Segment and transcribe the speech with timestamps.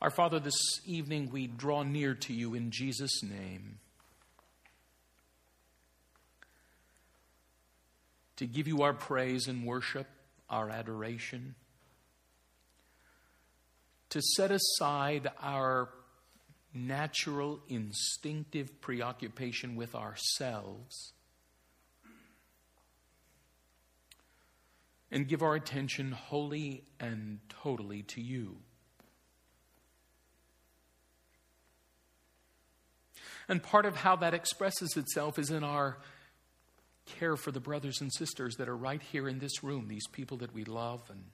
[0.00, 3.80] Our Father, this evening we draw near to you in Jesus' name.
[8.36, 10.06] To give you our praise and worship,
[10.48, 11.56] our adoration.
[14.10, 15.88] To set aside our
[16.72, 21.12] natural, instinctive preoccupation with ourselves
[25.10, 28.58] and give our attention wholly and totally to you.
[33.48, 35.96] And part of how that expresses itself is in our
[37.06, 40.36] care for the brothers and sisters that are right here in this room, these people
[40.38, 41.24] that we love and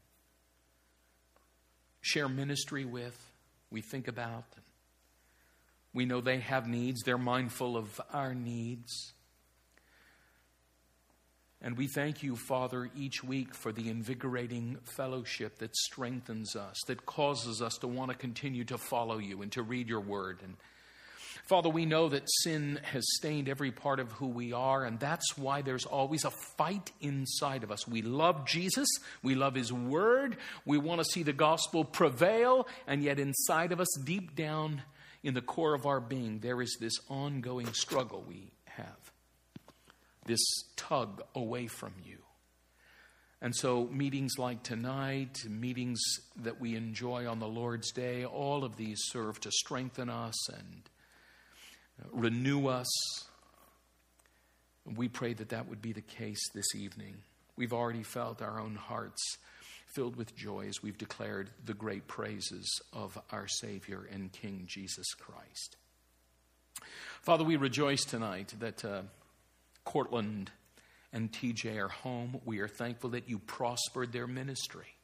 [2.01, 3.19] share ministry with,
[3.71, 4.45] we think about.
[5.93, 9.13] We know they have needs, they're mindful of our needs.
[11.61, 17.07] And we thank you, Father, each week for the invigorating fellowship that strengthens us, that
[17.07, 20.57] causes us to want to continue to follow you and to read your word and
[21.47, 25.37] Father, we know that sin has stained every part of who we are, and that's
[25.37, 27.87] why there's always a fight inside of us.
[27.87, 28.89] We love Jesus,
[29.23, 33.81] we love His Word, we want to see the gospel prevail, and yet inside of
[33.81, 34.83] us, deep down
[35.23, 39.13] in the core of our being, there is this ongoing struggle we have,
[40.25, 40.43] this
[40.77, 42.19] tug away from you.
[43.43, 46.01] And so, meetings like tonight, meetings
[46.37, 50.89] that we enjoy on the Lord's Day, all of these serve to strengthen us and
[52.13, 52.89] renew us.
[54.85, 57.17] We pray that that would be the case this evening.
[57.57, 59.23] We've already felt our own hearts
[59.95, 65.07] filled with joy as we've declared the great praises of our Savior and King Jesus
[65.15, 65.77] Christ.
[67.23, 69.03] Father, we rejoice tonight that uh,
[69.85, 70.51] Cortland
[71.13, 72.41] and TJ are home.
[72.45, 74.97] We are thankful that you prospered their ministry.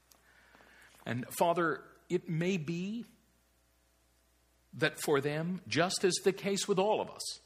[1.07, 3.05] And Father, it may be
[4.75, 7.41] that for them, just as the case with all of us,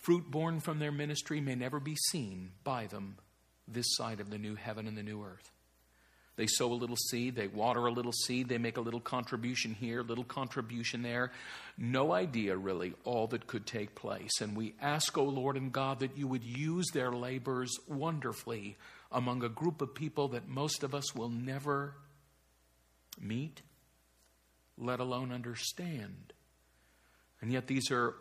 [0.00, 3.16] fruit born from their ministry may never be seen by them
[3.66, 5.50] this side of the new heaven and the new earth.
[6.36, 9.74] They sow a little seed, they water a little seed, they make a little contribution
[9.74, 11.32] here, a little contribution there.
[11.76, 14.40] No idea, really, all that could take place.
[14.40, 18.76] And we ask, O oh Lord and God, that you would use their labors wonderfully
[19.10, 21.94] among a group of people that most of us will never
[23.20, 23.62] meet
[24.78, 26.32] let alone understand.
[27.40, 28.14] And yet, these are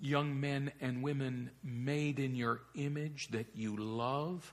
[0.00, 4.52] young men and women made in your image that you love.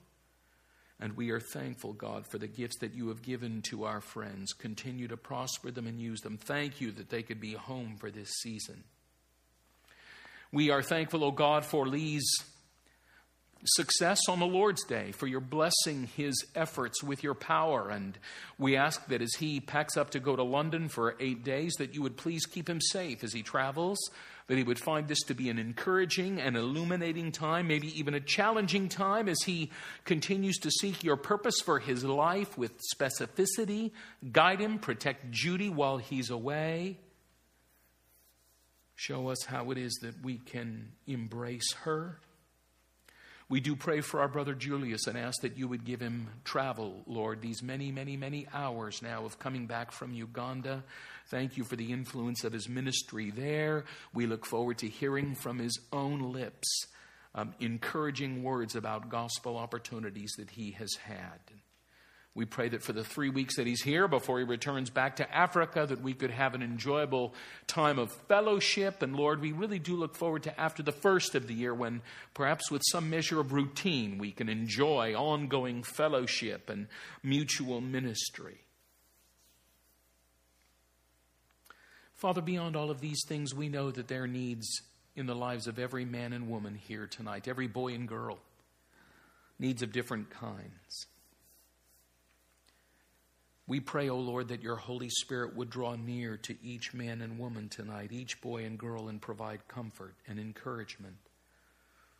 [0.99, 4.53] And we are thankful, God, for the gifts that you have given to our friends.
[4.53, 6.37] Continue to prosper them and use them.
[6.37, 8.83] Thank you that they could be home for this season.
[10.51, 12.29] We are thankful, O oh God, for Lee's
[13.65, 17.89] success on the Lord's Day, for your blessing his efforts with your power.
[17.89, 18.17] And
[18.57, 21.93] we ask that as he packs up to go to London for eight days, that
[21.93, 23.99] you would please keep him safe as he travels,
[24.47, 28.19] that he would find this to be an encouraging and illuminating time, maybe even a
[28.19, 29.71] challenging time as he
[30.05, 33.91] continues to seek your purpose for his life with specificity.
[34.31, 36.97] Guide him, protect Judy while he's away.
[38.95, 42.19] Show us how it is that we can embrace her
[43.51, 47.03] we do pray for our brother Julius and ask that you would give him travel,
[47.05, 50.85] Lord, these many, many, many hours now of coming back from Uganda.
[51.27, 53.83] Thank you for the influence of his ministry there.
[54.13, 56.87] We look forward to hearing from his own lips
[57.35, 61.39] um, encouraging words about gospel opportunities that he has had.
[62.33, 65.35] We pray that for the three weeks that he's here before he returns back to
[65.35, 67.33] Africa, that we could have an enjoyable
[67.67, 69.01] time of fellowship.
[69.01, 72.01] And Lord, we really do look forward to after the first of the year when
[72.33, 76.87] perhaps with some measure of routine we can enjoy ongoing fellowship and
[77.21, 78.61] mutual ministry.
[82.15, 84.83] Father, beyond all of these things, we know that there are needs
[85.17, 88.39] in the lives of every man and woman here tonight, every boy and girl,
[89.59, 91.07] needs of different kinds.
[93.71, 97.21] We pray, O oh Lord, that your Holy Spirit would draw near to each man
[97.21, 101.15] and woman tonight, each boy and girl, and provide comfort and encouragement,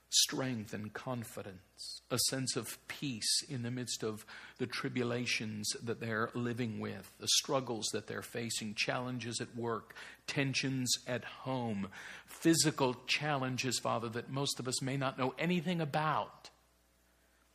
[0.09, 4.25] strength and confidence, a sense of peace in the midst of
[4.59, 9.93] the tribulations that they're living with, the struggles that they're facing, challenges at work,
[10.27, 11.89] tensions at home,
[12.27, 16.49] physical challenges, Father, that most of us may not know anything about,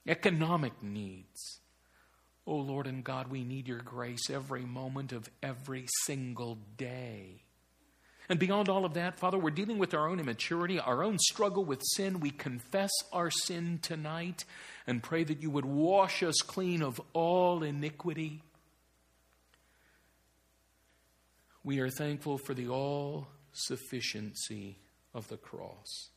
[0.07, 1.61] economic needs
[2.47, 7.43] Oh Lord and God, we need your grace every moment of every single day.
[8.29, 11.65] And beyond all of that, Father, we're dealing with our own immaturity, our own struggle
[11.65, 12.21] with sin.
[12.21, 14.45] We confess our sin tonight
[14.87, 18.43] and pray that you would wash us clean of all iniquity.
[21.63, 24.79] We are thankful for the all sufficiency
[25.15, 26.11] of the cross.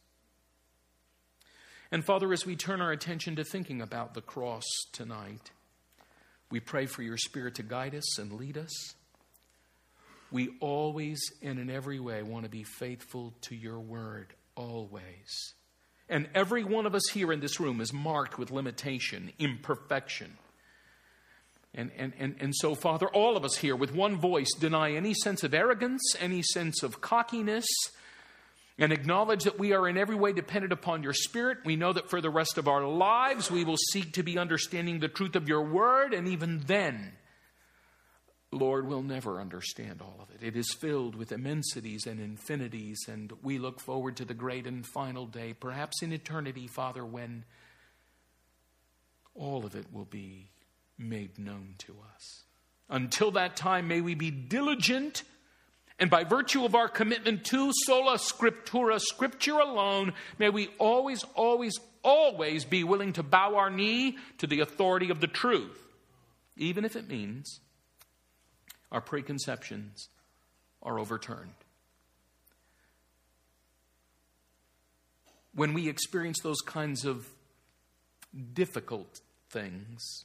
[1.92, 5.52] And Father, as we turn our attention to thinking about the cross tonight,
[6.51, 8.96] we pray for your Spirit to guide us and lead us.
[10.31, 15.54] We always and in every way want to be faithful to your word, always.
[16.07, 20.38] And every one of us here in this room is marked with limitation, imperfection.
[21.75, 25.13] And, and, and, and so, Father, all of us here with one voice deny any
[25.13, 27.68] sense of arrogance, any sense of cockiness,
[28.80, 31.60] and acknowledge that we are in every way dependent upon your Spirit.
[31.66, 35.00] We know that for the rest of our lives, we will seek to be understanding
[35.00, 37.12] the truth of your word, and even then,
[38.52, 40.42] Lord, we'll never understand all of it.
[40.42, 44.86] It is filled with immensities and infinities, and we look forward to the great and
[44.86, 47.44] final day, perhaps in eternity, Father, when
[49.36, 50.50] all of it will be
[50.98, 52.44] made known to us.
[52.90, 55.24] Until that time, may we be diligent,
[56.00, 61.78] and by virtue of our commitment to sola scriptura, scripture alone, may we always, always,
[62.04, 65.78] always be willing to bow our knee to the authority of the truth,
[66.56, 67.60] even if it means
[68.92, 70.07] our preconceptions
[70.81, 71.54] are overturned.
[75.54, 77.28] When we experience those kinds of
[78.54, 79.19] difficult
[79.50, 80.24] things,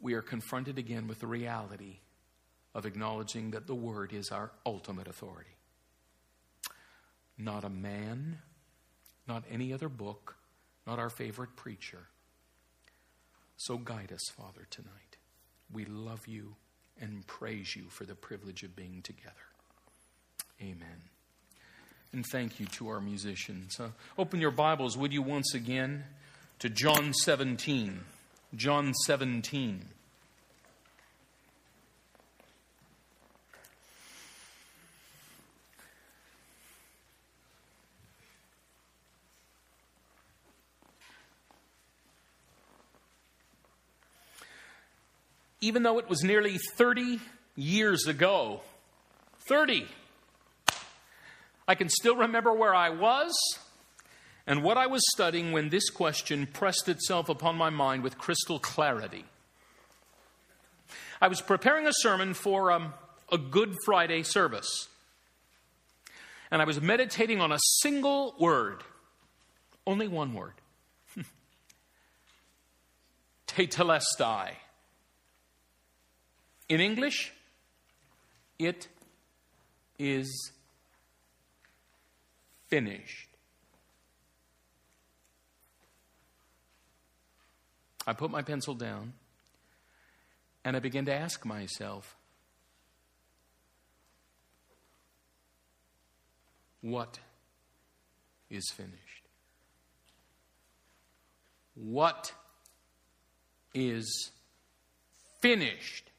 [0.00, 2.00] we are confronted again with the reality
[2.74, 5.50] of acknowledging that the Word is our ultimate authority.
[7.36, 8.38] Not a man,
[9.26, 10.36] not any other book,
[10.86, 12.06] not our favorite preacher.
[13.56, 15.16] So guide us, Father, tonight.
[15.72, 16.56] We love you
[17.00, 19.34] and praise you for the privilege of being together.
[20.60, 21.02] Amen.
[22.12, 23.78] And thank you to our musicians.
[23.78, 26.04] Uh, open your Bibles, would you, once again,
[26.58, 28.00] to John 17.
[28.54, 29.86] John 17.
[45.60, 47.20] Even though it was nearly 30
[47.56, 48.60] years ago.
[49.48, 49.86] 30.
[51.66, 53.32] I can still remember where I was
[54.46, 58.58] and what I was studying when this question pressed itself upon my mind with crystal
[58.58, 59.24] clarity.
[61.20, 62.94] I was preparing a sermon for um,
[63.30, 64.88] a Good Friday service,
[66.50, 68.82] and I was meditating on a single word,
[69.86, 70.54] only one word
[73.46, 74.52] Tetelestai.
[76.70, 77.32] In English,
[78.56, 78.86] it
[79.98, 80.52] is
[82.68, 83.28] finished.
[88.06, 89.14] I put my pencil down
[90.64, 92.16] and I began to ask myself,
[96.82, 97.18] what
[98.48, 99.24] is finished?
[101.74, 102.32] What
[103.74, 104.30] is
[105.40, 106.09] finished?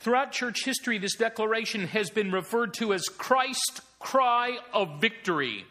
[0.00, 5.64] Throughout church history, this declaration has been referred to as Christ's cry of victory.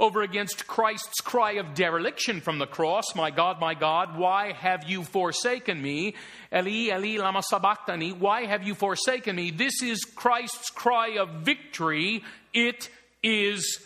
[0.00, 4.88] Over against Christ's cry of dereliction from the cross, My God, my God, why have
[4.90, 6.14] you forsaken me?
[6.52, 9.52] Eli, Eli, lama sabachthani, why have you forsaken me?
[9.52, 12.24] This is Christ's cry of victory.
[12.52, 12.88] It
[13.22, 13.78] is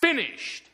[0.00, 0.64] finished.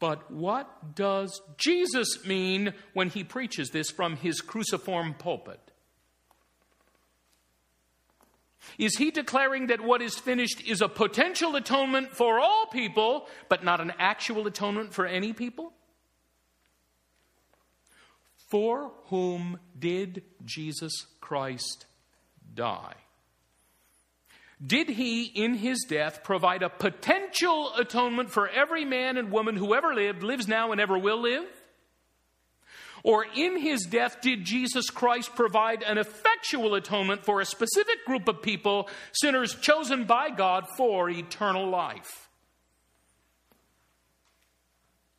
[0.00, 5.60] But what does Jesus mean when he preaches this from his cruciform pulpit?
[8.76, 13.64] Is he declaring that what is finished is a potential atonement for all people, but
[13.64, 15.72] not an actual atonement for any people?
[18.48, 21.86] For whom did Jesus Christ
[22.54, 22.94] die?
[24.64, 29.74] Did he, in his death, provide a potential atonement for every man and woman who
[29.74, 31.46] ever lived, lives now, and ever will live?
[33.08, 38.28] Or in his death, did Jesus Christ provide an effectual atonement for a specific group
[38.28, 42.28] of people, sinners chosen by God for eternal life?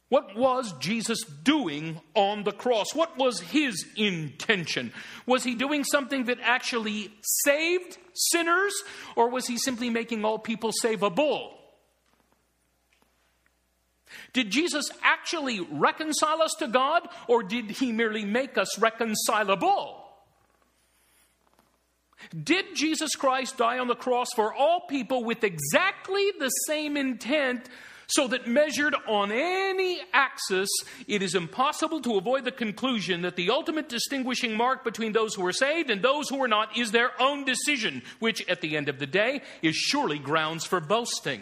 [0.09, 2.93] What was Jesus doing on the cross?
[2.93, 4.93] What was his intention?
[5.25, 8.73] Was he doing something that actually saved sinners,
[9.15, 11.58] or was he simply making all people savable?
[14.33, 20.05] Did Jesus actually reconcile us to God, or did he merely make us reconcilable?
[22.43, 27.69] Did Jesus Christ die on the cross for all people with exactly the same intent
[28.07, 30.67] so that measured on any axis,
[31.07, 35.45] it is impossible to avoid the conclusion that the ultimate distinguishing mark between those who
[35.45, 38.89] are saved and those who are not is their own decision, which at the end
[38.89, 41.41] of the day is surely grounds for boasting.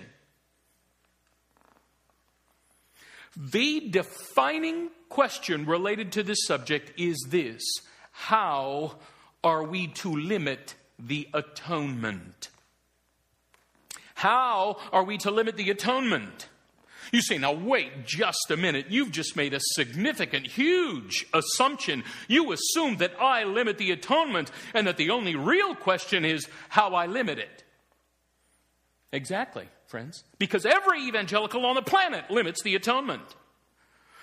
[3.39, 7.63] The defining question related to this subject is this
[8.11, 8.95] How
[9.43, 12.49] are we to limit the atonement?
[14.15, 16.49] How are we to limit the atonement?
[17.11, 18.87] You say, now wait just a minute.
[18.89, 22.03] You've just made a significant, huge assumption.
[22.27, 26.95] You assume that I limit the atonement and that the only real question is how
[26.95, 27.63] I limit it.
[29.13, 30.23] Exactly, friends.
[30.37, 33.35] Because every evangelical on the planet limits the atonement.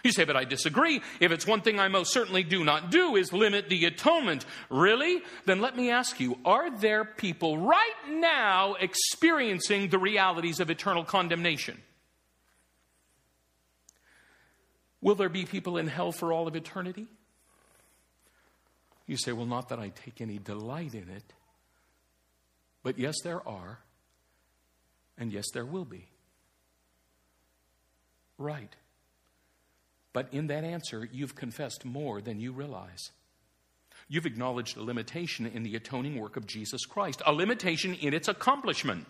[0.04, 1.00] You say, but I disagree.
[1.18, 4.44] If it's one thing I most certainly do not do is limit the atonement.
[4.68, 5.22] Really?
[5.46, 11.04] Then let me ask you, are there people right now experiencing the realities of eternal
[11.04, 11.80] condemnation?
[15.00, 17.06] Will there be people in hell for all of eternity?
[19.06, 21.32] You say, well, not that I take any delight in it.
[22.82, 23.78] But yes, there are.
[25.18, 26.08] And yes, there will be.
[28.38, 28.74] Right.
[30.12, 33.10] But in that answer, you've confessed more than you realize.
[34.08, 38.28] You've acknowledged a limitation in the atoning work of Jesus Christ, a limitation in its
[38.28, 39.06] accomplishment.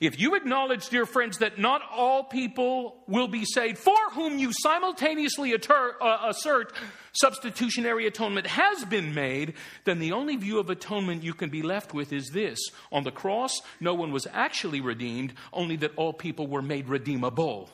[0.00, 4.52] If you acknowledge, dear friends, that not all people will be saved, for whom you
[4.52, 6.72] simultaneously uh, assert
[7.12, 9.54] substitutionary atonement has been made,
[9.84, 12.58] then the only view of atonement you can be left with is this.
[12.92, 17.70] On the cross, no one was actually redeemed, only that all people were made redeemable.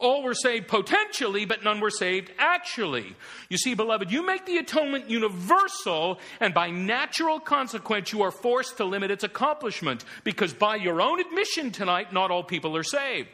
[0.00, 3.14] All were saved potentially, but none were saved actually.
[3.50, 8.78] You see, beloved, you make the atonement universal, and by natural consequence, you are forced
[8.78, 13.28] to limit its accomplishment, because by your own admission tonight, not all people are saved.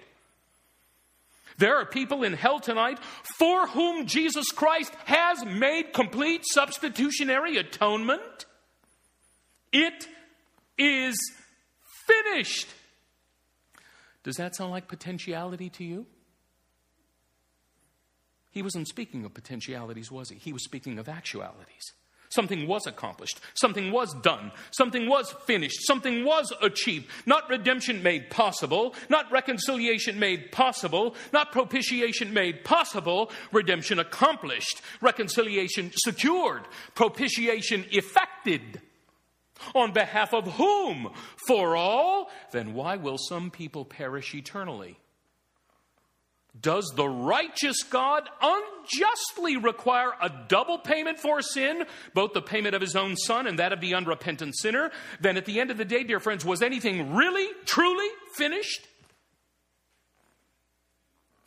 [1.59, 2.99] There are people in hell tonight
[3.39, 8.45] for whom Jesus Christ has made complete substitutionary atonement.
[9.73, 10.09] It
[10.77, 11.17] is
[12.07, 12.69] finished.
[14.23, 16.07] Does that sound like potentiality to you?
[18.57, 20.37] He wasn't speaking of potentialities, was he?
[20.37, 21.93] He was speaking of actualities.
[22.31, 23.39] Something was accomplished.
[23.53, 24.51] Something was done.
[24.71, 25.87] Something was finished.
[25.87, 27.05] Something was achieved.
[27.27, 28.95] Not redemption made possible.
[29.11, 31.17] Not reconciliation made possible.
[31.35, 33.31] Not propitiation made possible.
[33.53, 34.81] Redemption accomplished.
[35.03, 36.63] Reconciliation secured.
[36.95, 38.81] Propitiation effected.
[39.75, 41.11] On behalf of whom?
[41.47, 42.31] For all?
[42.53, 44.97] Then why will some people perish eternally?
[46.61, 51.85] Does the righteous God unjustly require a double payment for sin,
[52.15, 54.91] both the payment of his own son and that of the unrepentant sinner?
[55.21, 58.87] Then at the end of the day, dear friends, was anything really, truly finished?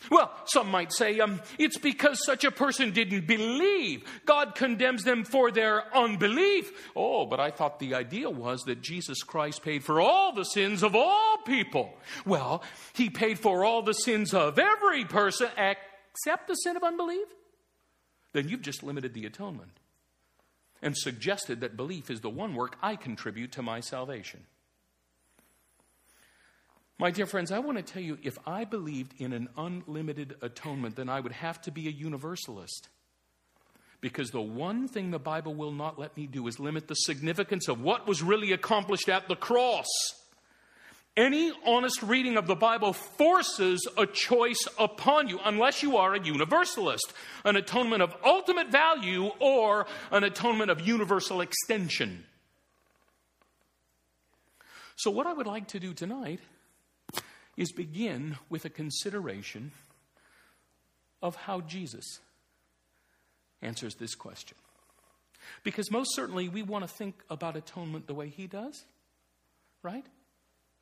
[0.09, 4.03] Well, some might say um, it's because such a person didn't believe.
[4.25, 6.91] God condemns them for their unbelief.
[6.95, 10.83] Oh, but I thought the idea was that Jesus Christ paid for all the sins
[10.83, 11.93] of all people.
[12.25, 12.63] Well,
[12.93, 17.27] he paid for all the sins of every person except the sin of unbelief.
[18.31, 19.79] Then you've just limited the atonement
[20.81, 24.45] and suggested that belief is the one work I contribute to my salvation.
[27.01, 30.97] My dear friends, I want to tell you if I believed in an unlimited atonement,
[30.97, 32.89] then I would have to be a universalist.
[34.01, 37.69] Because the one thing the Bible will not let me do is limit the significance
[37.69, 39.87] of what was really accomplished at the cross.
[41.15, 46.21] Any honest reading of the Bible forces a choice upon you, unless you are a
[46.21, 47.13] universalist
[47.45, 52.25] an atonement of ultimate value or an atonement of universal extension.
[54.97, 56.41] So, what I would like to do tonight
[57.59, 59.71] is begin with a consideration
[61.21, 62.21] of how Jesus
[63.61, 64.57] answers this question.
[65.65, 68.85] Because most certainly we want to think about atonement the way he does,
[69.83, 70.05] right?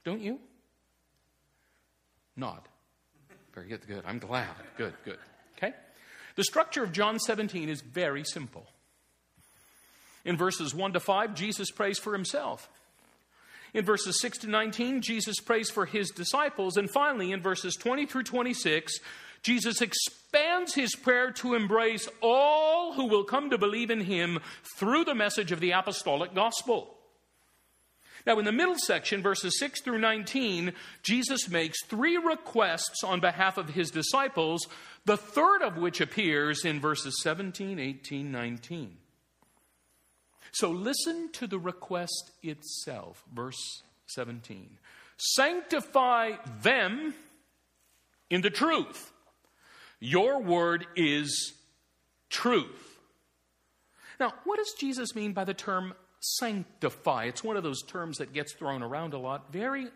[0.05, 0.39] Don't you?
[2.35, 2.61] Nod.
[3.55, 4.03] Very good, good.
[4.05, 4.47] I'm glad.
[4.77, 5.17] Good, good.
[5.57, 5.73] Okay?
[6.35, 8.67] The structure of John 17 is very simple.
[10.23, 12.69] In verses 1 to 5, Jesus prays for himself.
[13.77, 16.77] In verses 6 to 19, Jesus prays for his disciples.
[16.77, 18.91] And finally, in verses 20 through 26,
[19.43, 24.39] Jesus expands his prayer to embrace all who will come to believe in him
[24.79, 26.95] through the message of the apostolic gospel.
[28.25, 33.59] Now, in the middle section, verses 6 through 19, Jesus makes three requests on behalf
[33.59, 34.65] of his disciples,
[35.05, 38.97] the third of which appears in verses 17, 18, 19.
[40.51, 44.77] So listen to the request itself, verse 17.
[45.17, 47.13] Sanctify them
[48.29, 49.11] in the truth.
[49.99, 51.53] Your word is
[52.29, 52.99] truth.
[54.19, 57.25] Now, what does Jesus mean by the term sanctify?
[57.25, 59.51] It's one of those terms that gets thrown around a lot.
[59.51, 59.87] Very,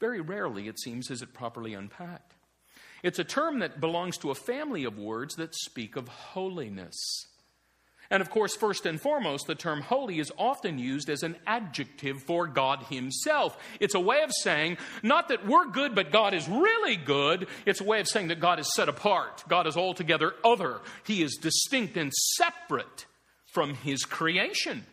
[0.00, 2.34] very rarely, it seems, is it properly unpacked.
[3.02, 6.96] It's a term that belongs to a family of words that speak of holiness.
[8.10, 12.22] And of course, first and foremost, the term holy is often used as an adjective
[12.22, 13.58] for God Himself.
[13.80, 17.48] It's a way of saying, not that we're good, but God is really good.
[17.66, 19.44] It's a way of saying that God is set apart.
[19.46, 20.80] God is altogether other.
[21.04, 23.04] He is distinct and separate
[23.44, 24.86] from His creation.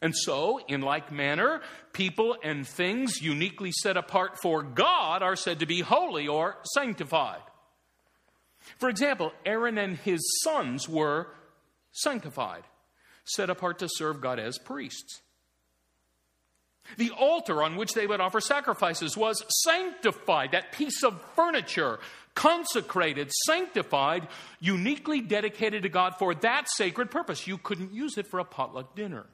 [0.00, 1.60] And so, in like manner,
[1.92, 7.40] people and things uniquely set apart for God are said to be holy or sanctified.
[8.78, 11.28] For example, Aaron and his sons were
[11.92, 12.64] sanctified,
[13.24, 15.20] set apart to serve God as priests.
[16.96, 21.98] The altar on which they would offer sacrifices was sanctified, that piece of furniture,
[22.34, 24.28] consecrated, sanctified,
[24.60, 27.46] uniquely dedicated to God for that sacred purpose.
[27.46, 29.26] You couldn't use it for a potluck dinner.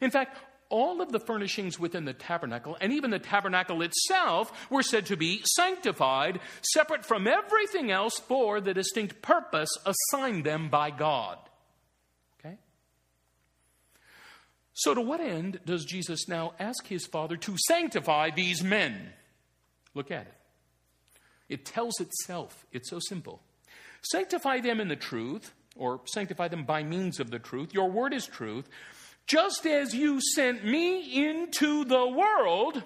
[0.00, 4.82] In fact, all of the furnishings within the tabernacle and even the tabernacle itself were
[4.82, 10.90] said to be sanctified, separate from everything else for the distinct purpose assigned them by
[10.90, 11.38] God.
[12.40, 12.56] Okay?
[14.74, 19.12] So, to what end does Jesus now ask his Father to sanctify these men?
[19.94, 20.34] Look at it.
[21.48, 22.66] It tells itself.
[22.72, 23.40] It's so simple.
[24.02, 27.72] Sanctify them in the truth, or sanctify them by means of the truth.
[27.72, 28.68] Your word is truth.
[29.26, 32.82] Just as you sent me into the world,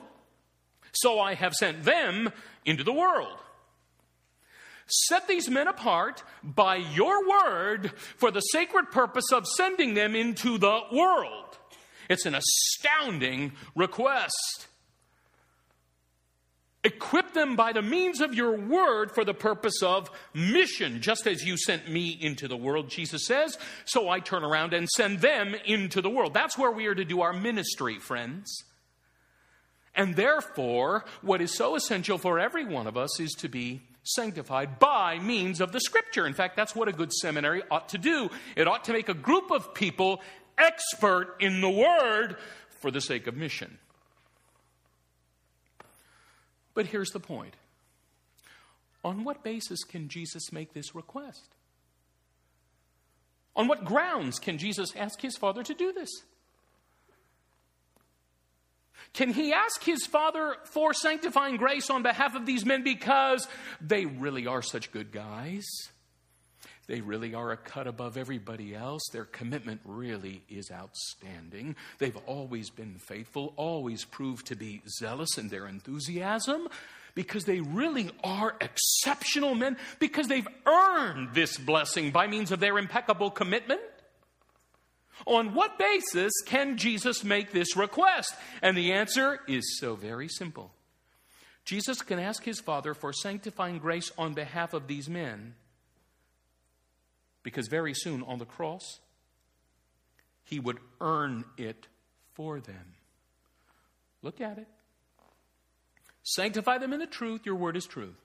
[0.93, 2.31] so I have sent them
[2.65, 3.39] into the world.
[4.87, 10.59] Set these men apart by your word for the sacred purpose of sending them into
[10.59, 11.59] the world.
[12.09, 14.67] It's an astounding request.
[16.83, 21.45] Equip them by the means of your word for the purpose of mission, just as
[21.45, 23.59] you sent me into the world, Jesus says.
[23.85, 26.33] So I turn around and send them into the world.
[26.33, 28.65] That's where we are to do our ministry, friends.
[29.95, 34.79] And therefore, what is so essential for every one of us is to be sanctified
[34.79, 36.27] by means of the scripture.
[36.27, 38.31] In fact, that's what a good seminary ought to do.
[38.57, 40.23] It ought to make a group of people
[40.57, 42.37] expert in the word
[42.81, 43.79] for the sake of mission.
[46.81, 47.57] But here's the point
[49.05, 51.51] on what basis can Jesus make this request?
[53.55, 56.09] On what grounds can Jesus ask his Father to do this?
[59.13, 63.47] Can he ask his Father for sanctifying grace on behalf of these men because
[63.83, 65.67] they really are such good guys?
[66.91, 69.03] They really are a cut above everybody else.
[69.13, 71.77] Their commitment really is outstanding.
[71.99, 76.67] They've always been faithful, always proved to be zealous in their enthusiasm
[77.15, 82.77] because they really are exceptional men, because they've earned this blessing by means of their
[82.77, 83.81] impeccable commitment.
[85.27, 88.35] On what basis can Jesus make this request?
[88.63, 90.73] And the answer is so very simple.
[91.65, 95.55] Jesus can ask his Father for sanctifying grace on behalf of these men
[97.43, 99.01] because very soon on the cross,
[100.45, 101.87] he would earn it
[102.35, 102.95] for them.
[104.23, 104.69] Look at it.
[106.23, 108.17] Sanctify them in the truth, your word is truth.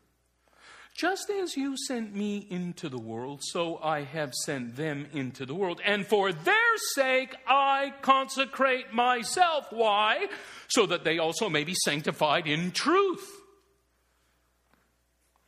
[0.96, 5.54] Just as you sent me into the world, so I have sent them into the
[5.54, 5.82] world.
[5.84, 9.68] And for their sake, I consecrate myself.
[9.72, 10.28] Why?
[10.70, 13.28] So that they also may be sanctified in truth.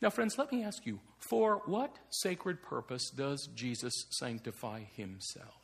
[0.02, 5.54] Now, friends, let me ask you for what sacred purpose does Jesus sanctify himself?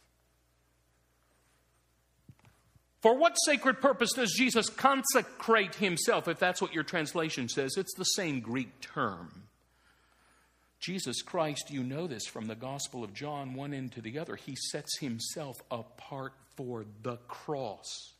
[3.00, 6.26] For what sacred purpose does Jesus consecrate himself?
[6.26, 9.42] If that's what your translation says, it's the same Greek term.
[10.80, 14.36] Jesus Christ, you know this from the Gospel of John, one end to the other.
[14.36, 18.13] He sets himself apart for the cross.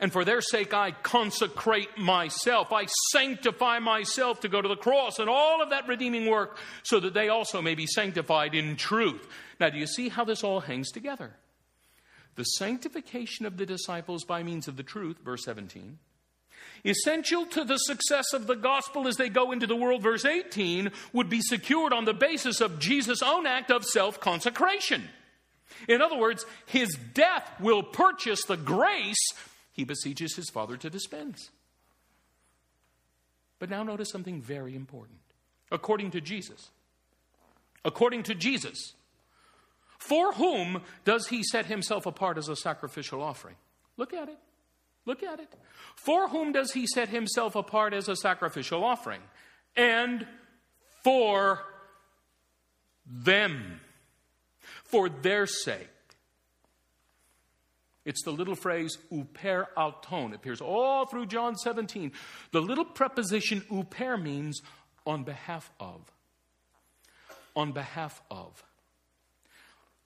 [0.00, 2.72] And for their sake, I consecrate myself.
[2.72, 7.00] I sanctify myself to go to the cross and all of that redeeming work so
[7.00, 9.28] that they also may be sanctified in truth.
[9.60, 11.36] Now, do you see how this all hangs together?
[12.36, 15.98] The sanctification of the disciples by means of the truth, verse 17.
[16.82, 20.90] Essential to the success of the gospel as they go into the world, verse 18,
[21.12, 25.10] would be secured on the basis of Jesus' own act of self consecration.
[25.88, 29.18] In other words, his death will purchase the grace
[29.80, 31.48] he beseeches his father to dispense.
[33.58, 35.20] But now notice something very important.
[35.72, 36.68] According to Jesus,
[37.82, 38.92] according to Jesus,
[39.98, 43.56] for whom does he set himself apart as a sacrificial offering?
[43.96, 44.36] Look at it.
[45.06, 45.48] Look at it.
[45.96, 49.22] For whom does he set himself apart as a sacrificial offering?
[49.76, 50.26] And
[51.02, 51.64] for
[53.06, 53.80] them,
[54.84, 55.88] for their sake.
[58.04, 60.32] It's the little phrase uper auton.
[60.32, 62.12] Appears all through John 17.
[62.52, 64.60] The little preposition uper means
[65.06, 66.00] on behalf of.
[67.54, 68.62] On behalf of.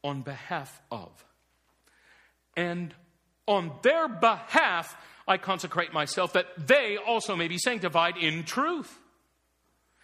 [0.03, 1.25] On behalf of.
[2.57, 2.95] And
[3.47, 8.99] on their behalf, I consecrate myself that they also may be sanctified in truth.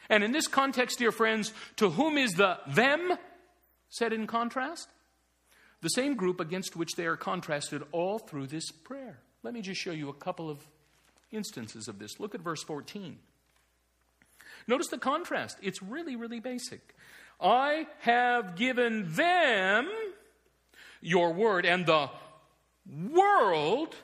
[0.09, 3.17] And in this context, dear friends, to whom is the them
[3.89, 4.89] set in contrast?
[5.83, 9.21] The same group against which they are contrasted all through this prayer.
[9.43, 10.59] Let me just show you a couple of
[11.33, 12.21] instances of this.
[12.21, 13.19] Look at verse 14.
[14.67, 15.57] Notice the contrast.
[15.63, 16.95] It's really, really basic.
[17.41, 19.89] I have given them
[21.01, 22.11] your word, and the
[23.11, 23.95] world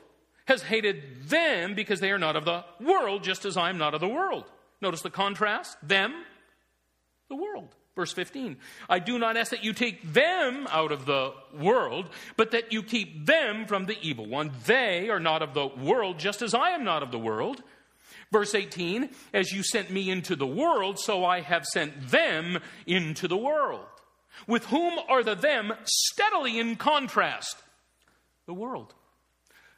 [0.45, 3.93] has hated them because they are not of the world, just as I am not
[3.93, 4.45] of the world.
[4.81, 6.13] Notice the contrast them,
[7.29, 7.75] the world.
[7.97, 8.57] Verse 15
[8.87, 12.83] I do not ask that you take them out of the world, but that you
[12.83, 14.51] keep them from the evil one.
[14.67, 17.63] They are not of the world, just as I am not of the world.
[18.31, 23.27] Verse 18 As you sent me into the world, so I have sent them into
[23.27, 23.87] the world.
[24.45, 27.57] With whom are the them steadily in contrast?
[28.45, 28.93] The world.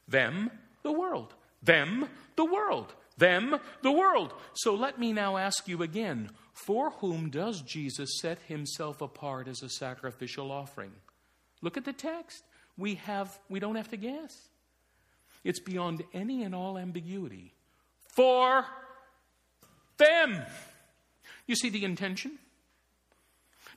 [0.10, 0.51] Them,
[0.84, 1.34] the world.
[1.63, 2.93] Them, the world.
[3.17, 4.34] Them, the world.
[4.55, 6.32] So let me now ask you again
[6.65, 10.91] for whom does Jesus set himself apart as a sacrificial offering?
[11.62, 12.43] Look at the text.
[12.78, 14.50] We, have, we don't have to guess.
[15.43, 17.54] It's beyond any and all ambiguity.
[18.15, 18.65] For
[19.98, 20.41] them.
[21.48, 22.38] You see the intention?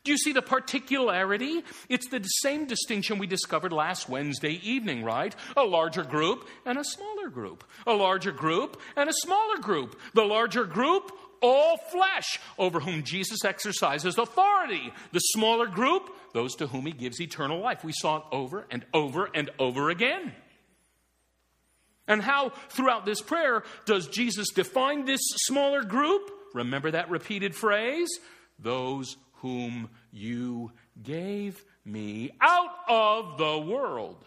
[0.05, 1.63] Do you see the particularity?
[1.89, 5.35] It's the same distinction we discovered last Wednesday evening, right?
[5.57, 7.63] A larger group and a smaller group.
[7.87, 10.01] A larger group and a smaller group.
[10.15, 14.93] The larger group all flesh over whom Jesus exercises authority.
[15.13, 17.85] The smaller group, those to whom he gives eternal life.
[17.85, 20.33] We saw it over and over and over again.
[22.09, 26.31] And how, throughout this prayer, does Jesus define this smaller group?
[26.55, 28.11] Remember that repeated phrase?
[28.59, 34.25] Those whom you gave me out of the world.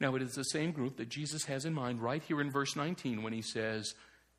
[0.00, 2.74] Now, it is the same group that Jesus has in mind right here in verse
[2.74, 3.94] 19 when he says,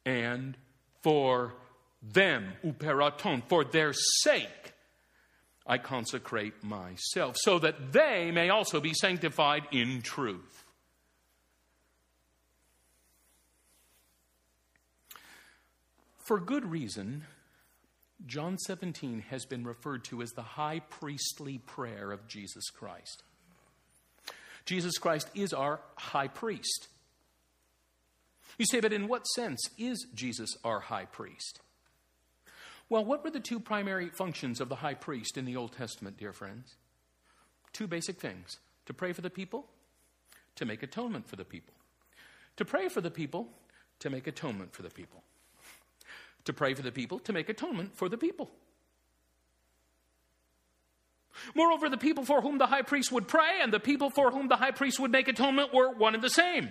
[0.06, 0.58] and
[1.02, 1.54] for
[2.02, 4.74] them, uper auton, for their sake,
[5.66, 10.66] I consecrate myself, so that they may also be sanctified in truth.
[16.18, 17.24] For good reason,
[18.26, 23.24] John 17 has been referred to as the high priestly prayer of Jesus Christ.
[24.66, 26.88] Jesus Christ is our high priest.
[28.58, 31.62] You say, but in what sense is Jesus our high priest?
[32.89, 36.18] Well, what were the two primary functions of the high priest in the Old Testament,
[36.18, 36.76] dear friends?
[37.72, 39.66] Two basic things to pray for the people,
[40.56, 41.74] to make atonement for the people.
[42.58, 43.48] To pray for the people,
[44.00, 45.24] to make atonement for the people.
[46.46, 48.52] To pray for the people, to make atonement for the people.
[51.56, 54.50] Moreover, the people for whom the high priest would pray and the people for whom
[54.50, 56.70] the high priest would make atonement were one and the same.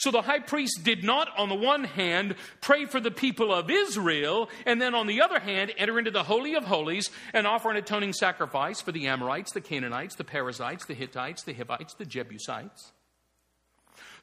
[0.00, 3.70] So the high priest did not, on the one hand, pray for the people of
[3.70, 7.70] Israel, and then on the other hand, enter into the Holy of Holies and offer
[7.70, 12.06] an atoning sacrifice for the Amorites, the Canaanites, the Perizzites, the Hittites, the Hivites, the
[12.06, 12.92] Jebusites.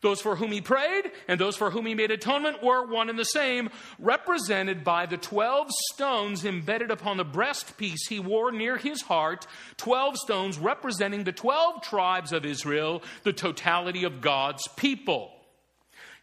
[0.02, 3.20] Those for whom he prayed and those for whom he made atonement were one and
[3.20, 9.04] the same, represented by the 12 stones embedded upon the breastpiece he wore near his
[9.04, 9.46] heart,
[9.78, 15.34] 12 stones representing the 12 tribes of Israel, the totality of God's people.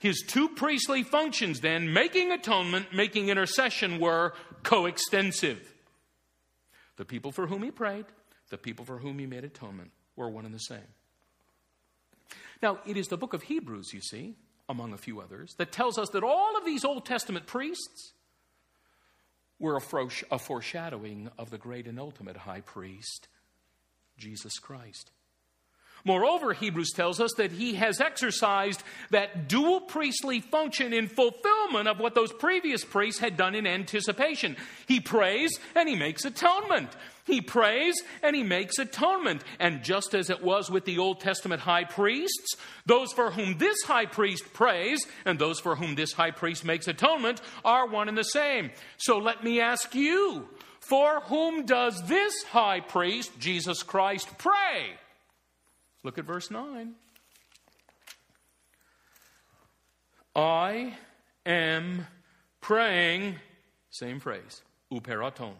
[0.04, 5.72] His two priestly functions, then, making atonement, making intercession, were coextensive.
[6.96, 8.04] The people for whom he prayed,
[8.50, 10.92] the people for whom he made atonement, were one and the same.
[12.62, 14.34] Now, it is the book of Hebrews, you see,
[14.68, 18.12] among a few others, that tells us that all of these Old Testament priests
[19.58, 23.28] were a foreshadowing of the great and ultimate high priest,
[24.18, 25.12] Jesus Christ.
[26.04, 31.98] Moreover, Hebrews tells us that he has exercised that dual priestly function in fulfillment of
[31.98, 34.56] what those previous priests had done in anticipation.
[34.86, 36.90] He prays and he makes atonement.
[37.24, 39.44] He prays and he makes atonement.
[39.58, 43.82] And just as it was with the Old Testament high priests, those for whom this
[43.82, 48.18] high priest prays and those for whom this high priest makes atonement are one and
[48.18, 48.70] the same.
[48.98, 50.48] So let me ask you,
[50.80, 54.98] for whom does this high priest, Jesus Christ, pray?
[56.04, 56.94] Look at verse 9.
[60.36, 60.94] I
[61.46, 62.06] am
[62.60, 63.36] praying,
[63.90, 64.62] same phrase,
[64.92, 65.54] uper auton,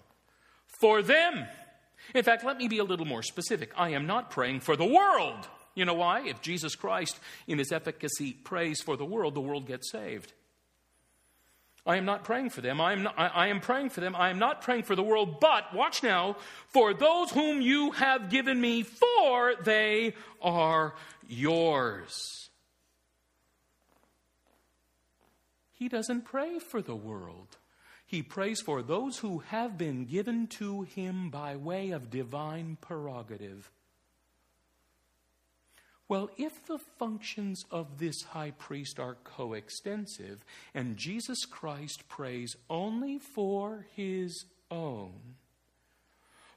[0.80, 1.46] for them.
[2.14, 3.70] In fact, let me be a little more specific.
[3.76, 5.48] I am not praying for the world.
[5.74, 6.26] You know why?
[6.26, 10.34] If Jesus Christ, in his efficacy, prays for the world, the world gets saved.
[11.86, 12.80] I am not praying for them.
[12.80, 14.16] I am, not, I, I am praying for them.
[14.16, 16.36] I am not praying for the world, but watch now,
[16.68, 20.94] for those whom you have given me, for they are
[21.28, 22.48] yours.
[25.72, 27.58] He doesn't pray for the world.
[28.06, 33.70] He prays for those who have been given to him by way of divine prerogative.
[36.14, 43.18] Well, if the functions of this high priest are coextensive, and Jesus Christ prays only
[43.18, 45.34] for his own,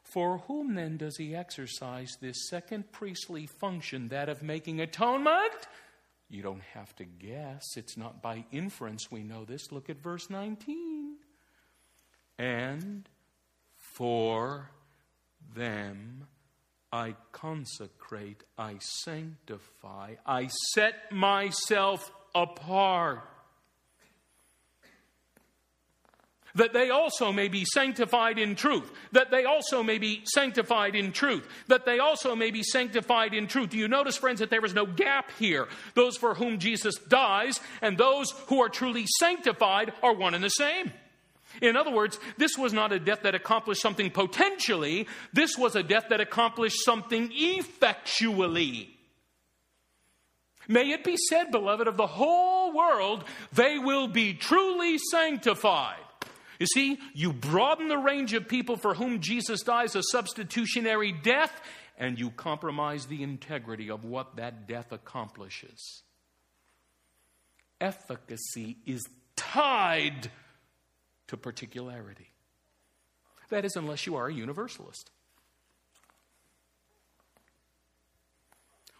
[0.03, 5.67] for whom then does he exercise this second priestly function, that of making atonement?
[6.29, 7.77] You don't have to guess.
[7.77, 9.71] It's not by inference we know this.
[9.71, 11.15] Look at verse 19.
[12.37, 13.09] And
[13.75, 14.69] for
[15.55, 16.27] them
[16.91, 23.21] I consecrate, I sanctify, I set myself apart.
[26.55, 28.91] That they also may be sanctified in truth.
[29.11, 31.47] That they also may be sanctified in truth.
[31.67, 33.69] That they also may be sanctified in truth.
[33.69, 35.67] Do you notice, friends, that there is no gap here?
[35.93, 40.49] Those for whom Jesus dies and those who are truly sanctified are one and the
[40.49, 40.91] same.
[41.61, 45.83] In other words, this was not a death that accomplished something potentially, this was a
[45.83, 48.93] death that accomplished something effectually.
[50.67, 55.95] May it be said, beloved, of the whole world, they will be truly sanctified.
[56.59, 61.61] You see, you broaden the range of people for whom Jesus dies a substitutionary death,
[61.97, 66.03] and you compromise the integrity of what that death accomplishes.
[67.79, 70.31] Efficacy is tied
[71.27, 72.31] to particularity.
[73.49, 75.11] That is, unless you are a universalist.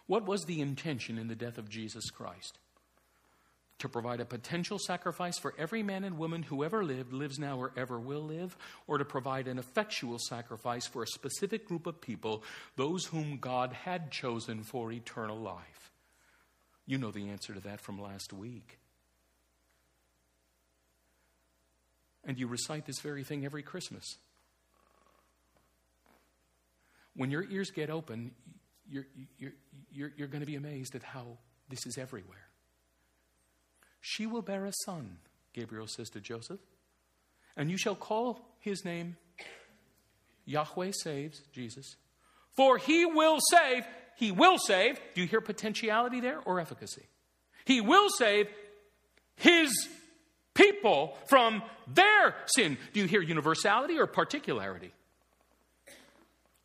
[0.06, 2.58] What was the intention in the death of Jesus Christ?
[3.80, 7.58] To provide a potential sacrifice for every man and woman who ever lived, lives now,
[7.58, 12.00] or ever will live, or to provide an effectual sacrifice for a specific group of
[12.00, 12.42] people,
[12.76, 15.92] those whom God had chosen for eternal life?
[16.86, 18.78] You know the answer to that from last week.
[22.28, 24.04] And you recite this very thing every Christmas.
[27.16, 28.32] When your ears get open,
[28.88, 29.06] you're,
[29.38, 29.52] you're,
[29.90, 31.38] you're, you're going to be amazed at how
[31.70, 32.46] this is everywhere.
[34.00, 35.18] She will bear a son,
[35.54, 36.60] Gabriel says to Joseph,
[37.56, 39.16] and you shall call his name
[40.44, 41.96] Yahweh saves, Jesus.
[42.56, 43.84] For he will save,
[44.16, 45.00] he will save.
[45.14, 47.06] Do you hear potentiality there or efficacy?
[47.64, 48.48] He will save
[49.36, 49.70] his
[50.58, 52.76] people from their sin.
[52.92, 54.92] Do you hear universality or particularity?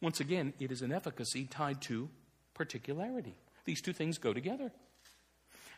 [0.01, 2.09] Once again, it is an efficacy tied to
[2.53, 3.35] particularity.
[3.65, 4.71] These two things go together.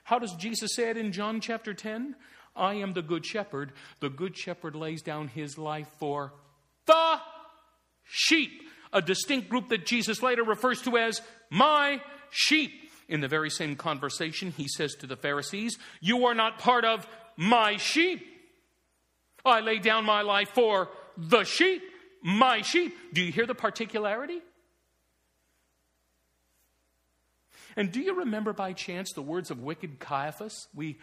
[0.03, 2.15] How does Jesus say it in John chapter 10?
[2.55, 3.73] I am the good shepherd.
[3.99, 6.33] The good shepherd lays down his life for
[6.85, 7.19] the
[8.03, 8.51] sheep,
[8.93, 12.01] a distinct group that Jesus later refers to as my
[12.31, 12.71] sheep.
[13.07, 17.07] In the very same conversation, he says to the Pharisees, You are not part of
[17.37, 18.25] my sheep.
[19.45, 21.83] I lay down my life for the sheep,
[22.23, 22.95] my sheep.
[23.13, 24.41] Do you hear the particularity?
[27.77, 30.67] And do you remember by chance the words of wicked Caiaphas?
[30.73, 30.97] We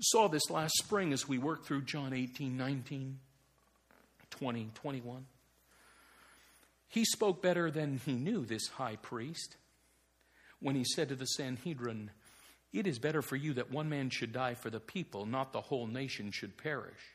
[0.00, 3.18] saw this last spring as we worked through John 18, 19,
[4.30, 5.26] 20, 21.
[6.88, 9.56] He spoke better than he knew, this high priest,
[10.60, 12.10] when he said to the Sanhedrin,
[12.72, 15.60] it is better for you that one man should die for the people, not the
[15.60, 17.11] whole nation should perish.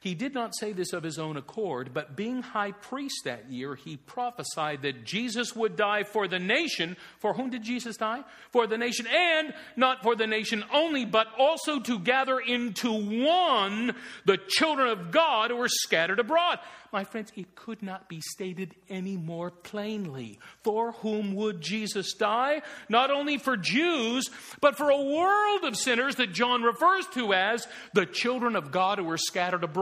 [0.00, 3.74] He did not say this of his own accord, but being high priest that year,
[3.74, 6.96] he prophesied that Jesus would die for the nation.
[7.18, 8.22] For whom did Jesus die?
[8.50, 13.94] For the nation, and not for the nation only, but also to gather into one
[14.24, 16.58] the children of God who are scattered abroad.
[16.92, 20.38] My friends, it could not be stated any more plainly.
[20.62, 22.62] For whom would Jesus die?
[22.88, 27.66] Not only for Jews, but for a world of sinners that John refers to as
[27.92, 29.75] the children of God who are scattered abroad.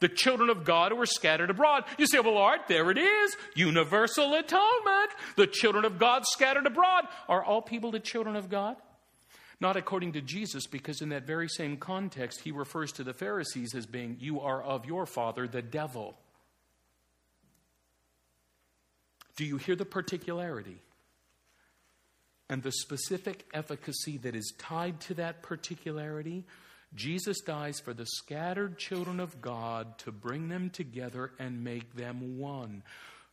[0.00, 1.84] The children of God who are scattered abroad.
[1.98, 3.36] You say, well, Art, there it is.
[3.54, 5.10] Universal atonement.
[5.36, 7.04] The children of God scattered abroad.
[7.28, 8.76] Are all people the children of God?
[9.58, 13.74] Not according to Jesus, because in that very same context, he refers to the Pharisees
[13.74, 16.18] as being, You are of your father, the devil.
[19.36, 20.82] Do you hear the particularity?
[22.48, 26.44] and the specific efficacy that is tied to that particularity,
[26.96, 32.38] Jesus dies for the scattered children of God to bring them together and make them
[32.38, 32.82] one.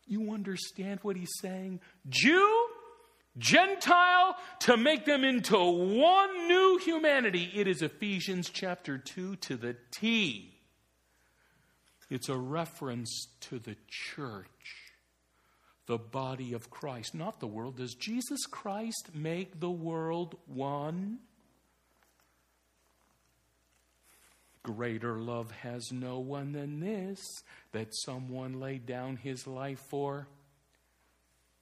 [0.06, 1.80] You understand what he's saying?
[2.08, 2.66] Jew,
[3.38, 7.50] Gentile, to make them into one new humanity.
[7.54, 10.54] It is Ephesians chapter 2 to the T.
[12.10, 14.84] It's a reference to the church
[15.86, 17.76] the body of Christ, not the world.
[17.76, 21.18] Does Jesus Christ make the world one?
[24.64, 27.20] Greater love has no one than this,
[27.72, 30.26] that someone laid down his life for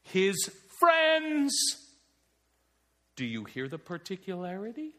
[0.03, 0.37] his
[0.79, 1.53] friends.
[3.17, 4.93] Do you hear the particularity?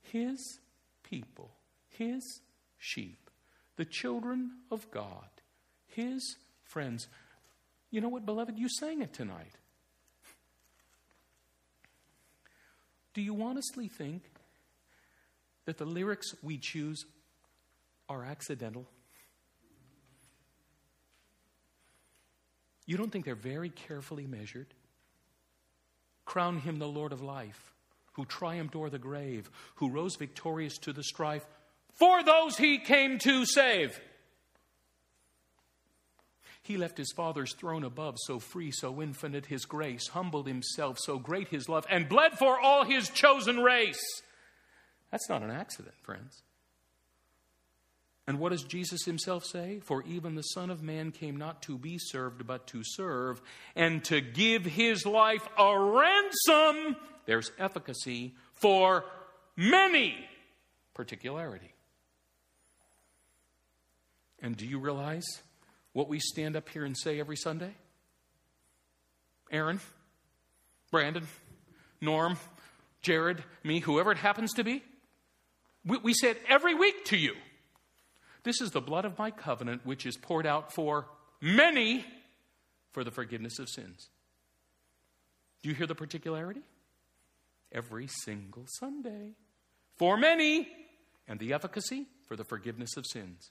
[0.00, 0.58] His
[1.02, 1.50] people,
[1.90, 2.40] his
[2.78, 3.30] sheep,
[3.76, 5.28] the children of God,
[5.86, 7.08] his friends.
[7.90, 8.58] You know what, beloved?
[8.58, 9.52] You sang it tonight.
[13.12, 14.22] Do you honestly think
[15.64, 17.06] that the lyrics we choose
[18.08, 18.86] are accidental?
[22.86, 24.74] You don't think they're very carefully measured?
[26.24, 27.72] Crown him the Lord of life,
[28.12, 31.46] who triumphed o'er the grave, who rose victorious to the strife
[31.94, 34.00] for those he came to save.
[36.62, 41.18] He left his Father's throne above, so free, so infinite his grace, humbled himself, so
[41.18, 44.00] great his love, and bled for all his chosen race.
[45.12, 46.42] That's not an accident, friends.
[48.26, 49.80] And what does Jesus himself say?
[49.84, 53.42] For even the Son of Man came not to be served, but to serve,
[53.76, 56.96] and to give his life a ransom.
[57.26, 59.04] There's efficacy for
[59.56, 60.16] many.
[60.94, 61.72] Particularity.
[64.40, 65.24] And do you realize
[65.92, 67.74] what we stand up here and say every Sunday?
[69.50, 69.80] Aaron,
[70.90, 71.26] Brandon,
[72.00, 72.38] Norm,
[73.02, 74.82] Jared, me, whoever it happens to be.
[75.84, 77.34] We, we say it every week to you.
[78.44, 81.06] This is the blood of my covenant, which is poured out for
[81.40, 82.04] many
[82.92, 84.08] for the forgiveness of sins.
[85.62, 86.62] Do you hear the particularity?
[87.70, 89.30] Every single Sunday.
[89.96, 90.68] For many,
[91.28, 93.50] and the efficacy for the forgiveness of sins.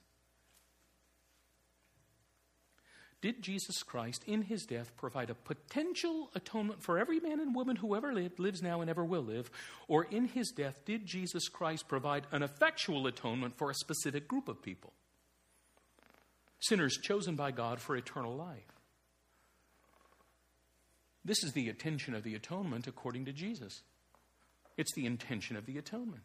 [3.22, 7.76] Did Jesus Christ, in his death, provide a potential atonement for every man and woman
[7.76, 9.48] who ever lived, lives now, and ever will live?
[9.86, 14.48] Or in his death, did Jesus Christ provide an effectual atonement for a specific group
[14.48, 14.92] of people?
[16.58, 18.80] Sinners chosen by God for eternal life.
[21.24, 23.82] This is the intention of the atonement according to Jesus.
[24.76, 26.24] It's the intention of the atonement.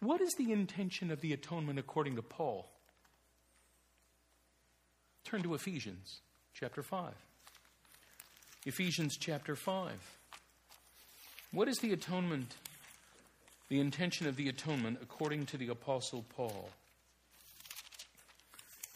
[0.00, 2.71] What is the intention of the atonement according to Paul?
[5.24, 6.20] Turn to Ephesians
[6.54, 7.12] chapter 5.
[8.66, 9.92] Ephesians chapter 5.
[11.52, 12.54] What is the atonement,
[13.68, 16.70] the intention of the atonement according to the Apostle Paul?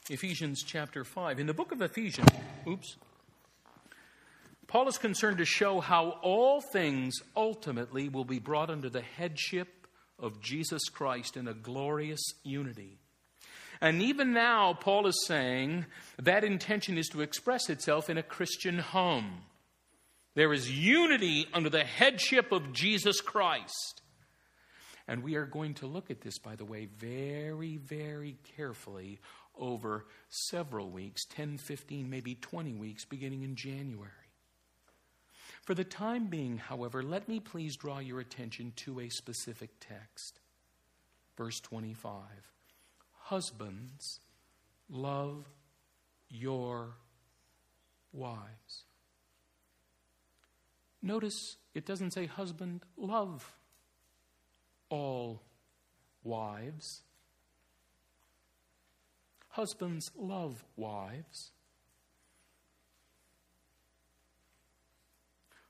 [0.08, 1.40] Ephesians chapter 5.
[1.40, 2.28] In the book of Ephesians,
[2.66, 2.96] oops,
[4.66, 9.86] Paul is concerned to show how all things ultimately will be brought under the headship
[10.18, 12.98] of Jesus Christ in a glorious unity.
[13.80, 15.86] And even now, Paul is saying
[16.22, 19.42] that intention is to express itself in a Christian home.
[20.34, 24.02] There is unity under the headship of Jesus Christ.
[25.08, 29.20] And we are going to look at this, by the way, very, very carefully
[29.56, 34.10] over several weeks 10, 15, maybe 20 weeks beginning in January.
[35.62, 40.40] For the time being, however, let me please draw your attention to a specific text.
[41.36, 42.12] Verse 25
[43.26, 44.20] Husbands,
[44.88, 45.48] love
[46.28, 46.94] your
[48.12, 48.84] wives.
[51.02, 53.52] Notice it doesn't say, husband, love
[54.90, 55.42] all
[56.22, 57.02] wives.
[59.48, 61.50] Husbands, love wives.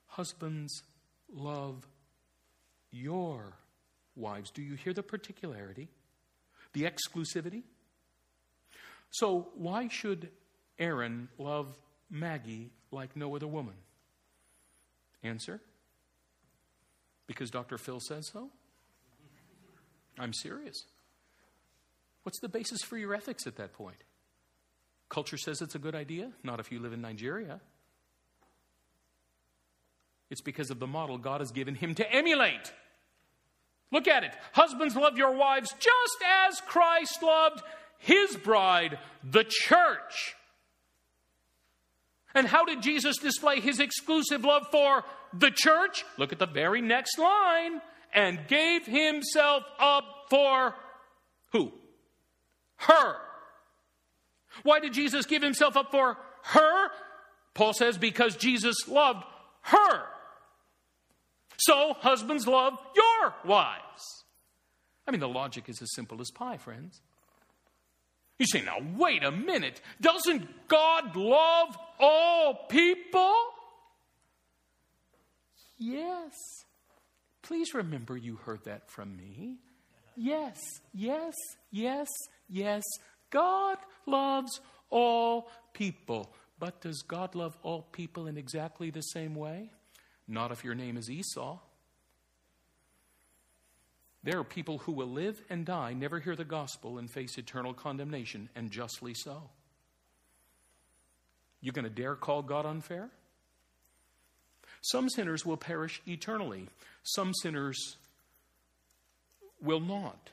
[0.09, 0.83] Husbands,
[1.33, 1.87] love
[2.91, 3.55] your
[4.15, 4.51] wives.
[4.51, 5.89] Do you hear the particularity?
[6.77, 7.63] The exclusivity?
[9.09, 10.29] So, why should
[10.79, 11.75] Aaron love
[12.11, 13.77] Maggie like no other woman?
[15.23, 15.63] Answer
[17.27, 17.79] Because Dr.
[17.79, 18.51] Phil says so?
[20.19, 20.85] I'm serious.
[22.25, 24.05] What's the basis for your ethics at that point?
[25.09, 27.59] Culture says it's a good idea, not if you live in Nigeria.
[30.29, 32.71] It's because of the model God has given him to emulate.
[33.93, 34.33] Look at it.
[34.53, 36.19] Husbands, love your wives just
[36.49, 37.63] as Christ loved
[37.99, 40.35] his bride, the church.
[42.35, 46.05] And how did Jesus display his exclusive love for the church?
[46.19, 47.81] Look at the very next line.
[48.15, 50.75] And gave himself up for
[51.53, 51.73] who?
[52.77, 53.17] Her.
[54.63, 56.89] Why did Jesus give himself up for her?
[57.55, 59.25] Paul says, because Jesus loved
[59.63, 60.05] her.
[61.59, 64.25] So, husbands, love your wives.
[65.07, 67.01] I mean, the logic is as simple as pie, friends.
[68.39, 69.81] You say, now, wait a minute.
[70.01, 73.35] Doesn't God love all people?
[75.79, 76.33] Yes.
[77.43, 79.59] Please remember you heard that from me.
[80.17, 80.59] Yes,
[80.95, 81.35] yes,
[81.71, 82.09] yes,
[82.49, 82.83] yes.
[83.31, 86.35] God loves all people.
[86.59, 89.71] But does God love all people in exactly the same way?
[90.29, 91.59] Not if your name is Esau.
[94.23, 97.73] There are people who will live and die, never hear the gospel, and face eternal
[97.73, 99.51] condemnation, and justly so.
[101.61, 103.09] You going to dare call God unfair?
[104.81, 106.67] Some sinners will perish eternally,
[107.05, 107.97] some sinners
[109.63, 110.31] will not.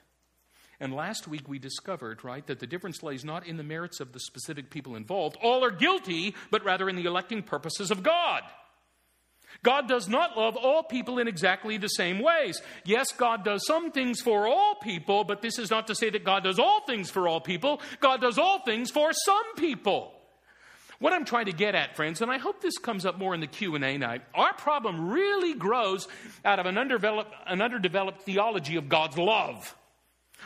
[0.79, 4.11] And last week we discovered, right, that the difference lays not in the merits of
[4.11, 5.37] the specific people involved.
[5.41, 8.41] All are guilty, but rather in the electing purposes of God.
[9.63, 12.61] God does not love all people in exactly the same ways.
[12.83, 16.25] Yes, God does some things for all people, but this is not to say that
[16.25, 17.81] God does all things for all people.
[18.01, 20.13] God does all things for some people.
[20.99, 23.41] What I'm trying to get at, friends, and I hope this comes up more in
[23.41, 26.07] the Q&A night, our problem really grows
[26.45, 29.75] out of an underdeveloped, an underdeveloped theology of God's love.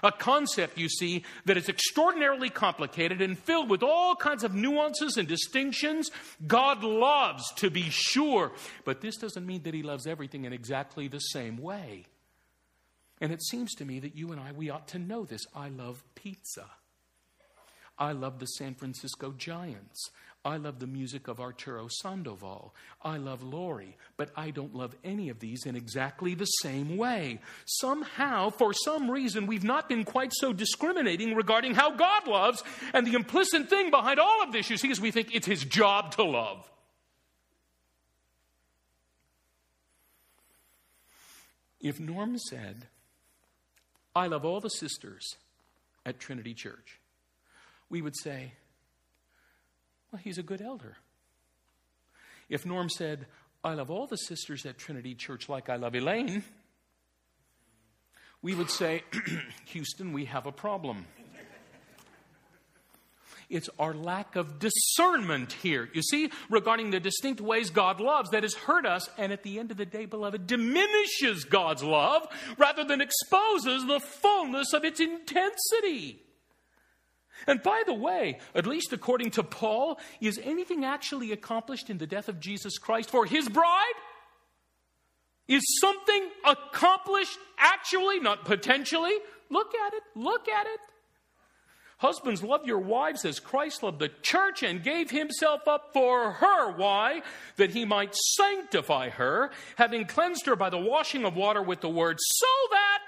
[0.04, 5.18] A concept, you see, that is extraordinarily complicated and filled with all kinds of nuances
[5.18, 6.12] and distinctions.
[6.46, 8.52] God loves, to be sure,
[8.86, 12.06] but this doesn't mean that He loves everything in exactly the same way.
[13.20, 15.46] And it seems to me that you and I, we ought to know this.
[15.56, 16.66] I love pizza.
[17.98, 20.12] I love the San Francisco Giants.
[20.48, 22.74] I love the music of Arturo Sandoval.
[23.02, 27.42] I love Lori, but I don't love any of these in exactly the same way.
[27.66, 32.64] Somehow, for some reason, we've not been quite so discriminating regarding how God loves.
[32.94, 35.66] And the implicit thing behind all of this, you see, is we think it's his
[35.66, 36.72] job to love.
[41.82, 42.88] If Norm said,
[44.16, 45.36] I love all the sisters
[46.06, 47.02] at Trinity Church,
[47.90, 48.54] we would say,
[50.12, 50.98] well, he's a good elder.
[52.50, 53.26] If Norm said,
[53.64, 56.44] I love all the sisters at Trinity Church like I love Elaine,
[58.42, 59.04] we would say,
[59.66, 61.06] Houston, we have a problem.
[63.50, 68.44] It's our lack of discernment here, you see, regarding the distinct ways God loves that
[68.44, 72.28] has hurt us, and at the end of the day, beloved, diminishes God's love
[72.58, 76.22] rather than exposes the fullness of its intensity.
[77.46, 82.08] And by the way, at least according to Paul, is anything actually accomplished in the
[82.08, 83.94] death of Jesus Christ for his bride?
[85.48, 89.14] Is something accomplished actually, not potentially?
[89.50, 90.80] Look at it, look at it.
[92.00, 96.72] Husbands, love your wives as Christ loved the church and gave himself up for her.
[96.72, 97.24] Why?
[97.56, 101.90] That he might sanctify her, having cleansed her by the washing of water with the
[101.90, 103.00] word, so that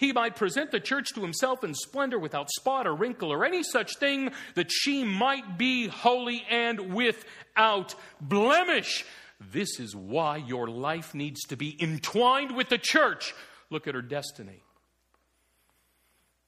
[0.00, 3.62] he might present the church to himself in splendor without spot or wrinkle or any
[3.62, 9.04] such thing, that she might be holy and without blemish.
[9.52, 13.34] This is why your life needs to be entwined with the church.
[13.68, 14.62] Look at her destiny.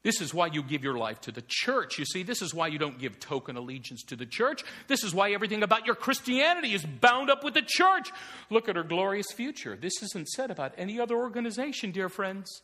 [0.03, 1.99] This is why you give your life to the church.
[1.99, 4.65] You see, this is why you don't give token allegiance to the church.
[4.89, 8.11] This is why everything about your Christianity is bound up with the church.
[8.49, 9.77] Look at her glorious future.
[9.77, 12.63] This isn't said about any other organization, dear friends.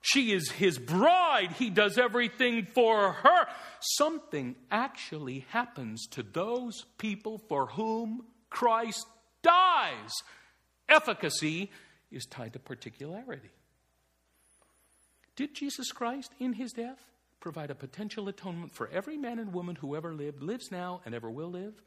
[0.00, 1.52] She is his bride.
[1.52, 3.46] He does everything for her.
[3.80, 9.06] Something actually happens to those people for whom Christ
[9.42, 10.10] dies.
[10.88, 11.70] Efficacy
[12.10, 13.50] is tied to particularity.
[15.36, 19.76] Did Jesus Christ, in his death, provide a potential atonement for every man and woman
[19.76, 21.80] who ever lived, lives now, and ever will live?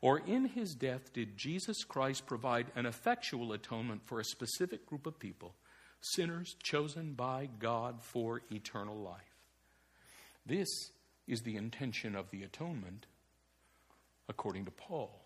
[0.00, 5.06] Or in his death, did Jesus Christ provide an effectual atonement for a specific group
[5.06, 5.54] of people?
[6.00, 9.20] Sinners chosen by God for eternal life.
[10.44, 10.68] This
[11.26, 13.06] is the intention of the atonement
[14.28, 15.22] according to Paul.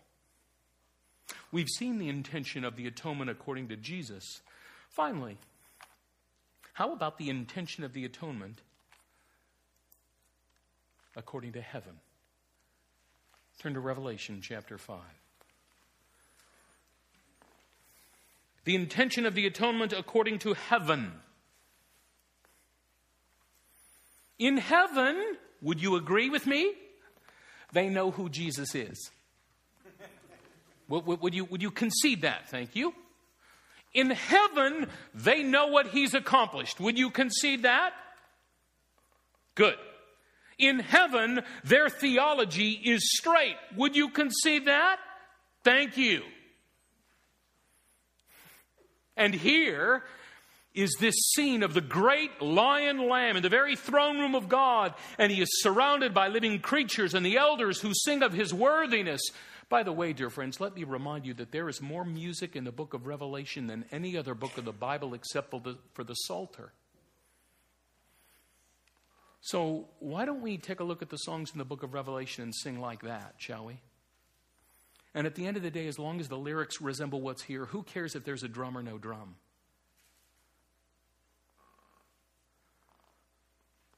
[1.51, 4.41] We've seen the intention of the atonement according to Jesus.
[4.89, 5.37] Finally,
[6.73, 8.61] how about the intention of the atonement
[11.15, 11.93] according to heaven?
[13.59, 14.97] Turn to Revelation chapter 5.
[18.63, 21.11] The intention of the atonement according to heaven.
[24.37, 25.21] In heaven,
[25.61, 26.73] would you agree with me?
[27.73, 29.11] They know who Jesus is.
[30.89, 32.49] Would you, would you concede that?
[32.49, 32.93] Thank you.
[33.93, 36.79] In heaven, they know what he's accomplished.
[36.79, 37.93] Would you concede that?
[39.55, 39.75] Good.
[40.57, 43.55] In heaven, their theology is straight.
[43.75, 44.97] Would you concede that?
[45.63, 46.23] Thank you.
[49.17, 50.03] And here
[50.73, 54.93] is this scene of the great lion lamb in the very throne room of God,
[55.17, 59.21] and he is surrounded by living creatures and the elders who sing of his worthiness.
[59.69, 62.63] By the way, dear friends, let me remind you that there is more music in
[62.63, 66.03] the book of Revelation than any other book of the Bible except for the, for
[66.03, 66.73] the Psalter.
[69.41, 72.43] So, why don't we take a look at the songs in the book of Revelation
[72.43, 73.79] and sing like that, shall we?
[75.13, 77.65] And at the end of the day, as long as the lyrics resemble what's here,
[77.65, 79.35] who cares if there's a drum or no drum?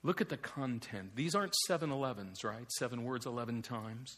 [0.01, 1.15] Look at the content.
[1.15, 2.69] These aren't 7 11s, right?
[2.73, 4.17] Seven words 11 times.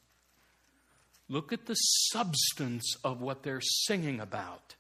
[1.30, 4.76] Look at the substance of what they're singing about.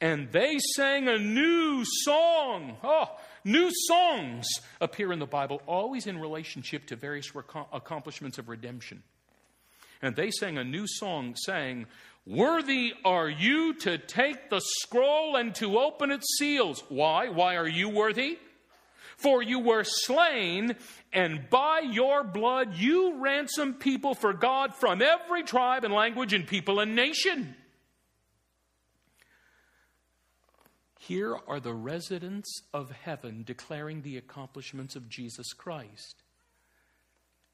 [0.00, 2.76] And they sang a new song.
[2.82, 4.48] Oh, new songs
[4.80, 7.30] appear in the Bible, always in relationship to various
[7.72, 9.04] accomplishments of redemption.
[10.02, 11.86] And they sang a new song, saying,
[12.26, 16.82] Worthy are you to take the scroll and to open its seals.
[16.88, 17.28] Why?
[17.28, 18.38] Why are you worthy?
[19.16, 20.76] For you were slain,
[21.12, 26.46] and by your blood you ransomed people for God from every tribe and language and
[26.46, 27.54] people and nation.
[30.98, 36.21] Here are the residents of heaven declaring the accomplishments of Jesus Christ.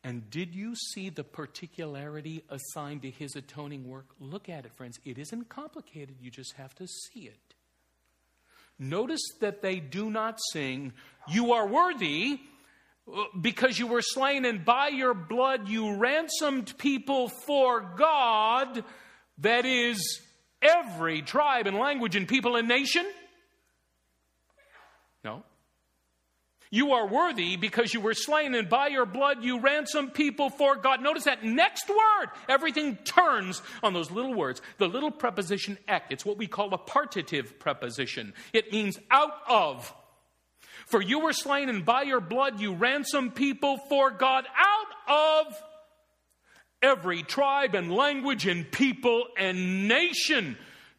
[0.05, 4.07] And did you see the particularity assigned to his atoning work?
[4.20, 4.99] Look at it, friends.
[5.05, 7.55] It isn't complicated, you just have to see it.
[8.78, 10.92] Notice that they do not sing,
[11.26, 12.38] You are worthy
[13.40, 18.84] because you were slain, and by your blood you ransomed people for God,
[19.38, 20.20] that is,
[20.62, 23.07] every tribe and language and people and nation.
[25.24, 25.42] No.
[26.71, 30.77] You are worthy because you were slain, and by your blood you ransomed people for
[30.77, 31.03] God.
[31.03, 32.29] Notice that next word.
[32.49, 34.61] Everything turns on those little words.
[34.79, 36.05] The little preposition ek.
[36.11, 38.35] It's what we call a partitive preposition.
[38.53, 39.95] It means out of.
[40.87, 45.62] For you were slain, and by your blood you ransomed people for God out of
[46.83, 50.57] every tribe and language and people and nation.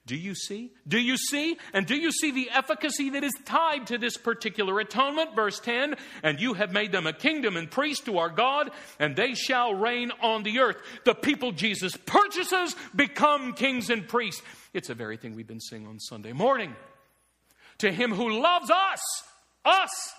[0.10, 0.72] Do you see?
[0.88, 1.56] Do you see?
[1.72, 5.36] And do you see the efficacy that is tied to this particular atonement?
[5.36, 5.94] Verse 10
[6.24, 9.76] And you have made them a kingdom and priests to our God, and they shall
[9.76, 10.78] reign on the earth.
[11.06, 14.42] The people Jesus purchases become kings and priests.
[14.74, 16.76] It's the very thing we've been singing on Sunday morning.
[17.78, 19.02] To him who loves us,
[19.64, 20.14] us,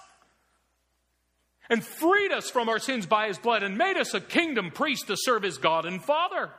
[1.69, 5.09] and freed us from our sins by his blood, and made us a kingdom priest
[5.09, 6.51] to serve his God and Father.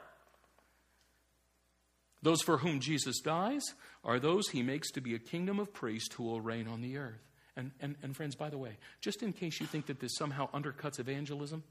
[2.22, 3.64] Those for whom Jesus dies
[4.04, 6.98] are those he makes to be a kingdom of priests who will reign on the
[6.98, 7.22] earth.
[7.58, 10.50] And, and, and friends, by the way, just in case you think that this somehow
[10.52, 11.64] undercuts evangelism,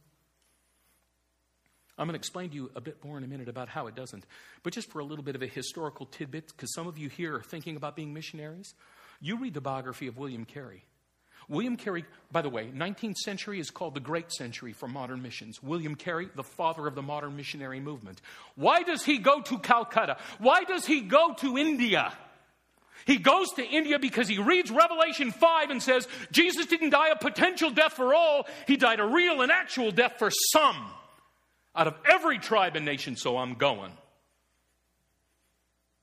[1.96, 3.94] I'm going to explain to you a bit more in a minute about how it
[3.94, 4.24] doesn't.
[4.62, 7.36] But just for a little bit of a historical tidbit, because some of you here
[7.36, 8.74] are thinking about being missionaries,
[9.20, 10.84] you read the biography of William Carey.
[11.51, 15.61] William Carey, by the way, 19th century is called the great century for modern missions.
[15.61, 18.22] William Carey, the father of the modern missionary movement.
[18.55, 20.16] Why does he go to Calcutta?
[20.38, 22.12] Why does he go to India?
[23.05, 27.16] He goes to India because he reads Revelation 5 and says, Jesus didn't die a
[27.16, 30.76] potential death for all, he died a real and actual death for some
[31.74, 33.92] out of every tribe and nation, so I'm going.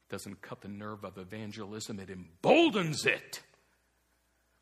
[0.10, 3.42] Doesn't cut the nerve of evangelism, it emboldens it.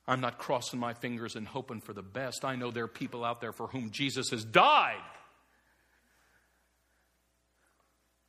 [0.08, 2.45] I'm not crossing my fingers and hoping for the best.
[2.45, 5.01] I know there are people out there for whom Jesus has died.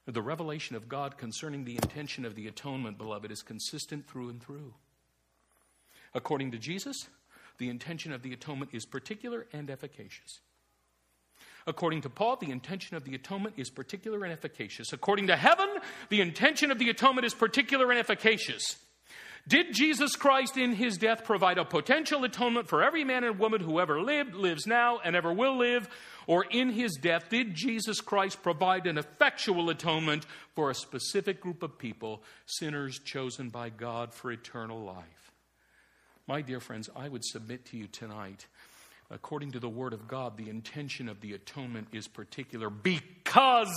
[0.07, 4.43] The revelation of God concerning the intention of the atonement, beloved, is consistent through and
[4.43, 4.73] through.
[6.15, 6.97] According to Jesus,
[7.59, 10.41] the intention of the atonement is particular and efficacious.
[11.67, 14.93] According to Paul, the intention of the atonement is particular and efficacious.
[14.93, 15.69] According to heaven,
[16.09, 18.77] the intention of the atonement is particular and efficacious.
[19.49, 23.61] Did Jesus Christ in his death provide a potential atonement for every man and woman
[23.61, 25.89] who ever lived, lives now, and ever will live?
[26.27, 30.27] Or in his death, did Jesus Christ provide an effectual atonement
[30.57, 35.31] for a specific group of people, sinners chosen by God for eternal life?
[36.27, 38.47] My dear friends, I would submit to you tonight,
[39.13, 43.73] according to the Word of God, the intention of the atonement is particular because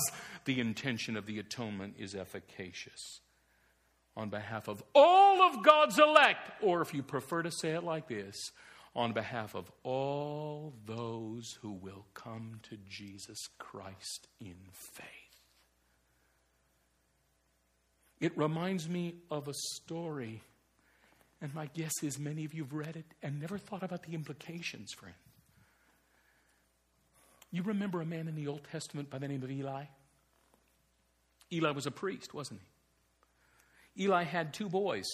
[0.45, 3.20] the intention of the atonement is efficacious
[4.20, 8.09] on behalf of all of God's elect, or if you prefer to say it like
[8.09, 8.36] this,
[8.93, 15.05] on behalf of all those who will come to Jesus Christ in faith.
[18.20, 20.41] It reminds me of a story,
[21.41, 24.13] and my guess is many of you have read it and never thought about the
[24.13, 25.15] implications, friend.
[27.51, 29.86] You remember a man in the Old Testament by the name of Eli?
[31.53, 32.68] Eli was a priest, wasn't he?
[34.00, 35.06] Eli had two boys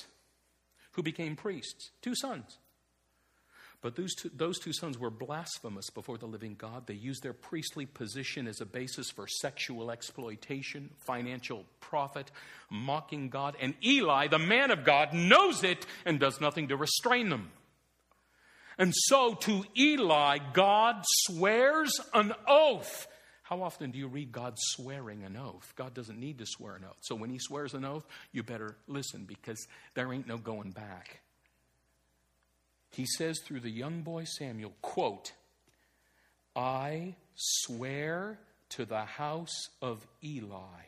[0.94, 2.58] who became priests, two sons.
[3.82, 6.88] But those two, those two sons were blasphemous before the living God.
[6.88, 12.32] They used their priestly position as a basis for sexual exploitation, financial profit,
[12.72, 13.56] mocking God.
[13.62, 17.52] And Eli, the man of God, knows it and does nothing to restrain them.
[18.80, 23.08] And so to Eli, God swears an oath.
[23.46, 25.72] How often do you read God swearing an oath?
[25.76, 26.98] God doesn't need to swear an oath.
[27.02, 31.20] So when he swears an oath, you better listen because there ain't no going back.
[32.90, 35.34] He says through the young boy Samuel, quote,
[36.56, 38.40] I swear
[38.70, 40.88] to the house of Eli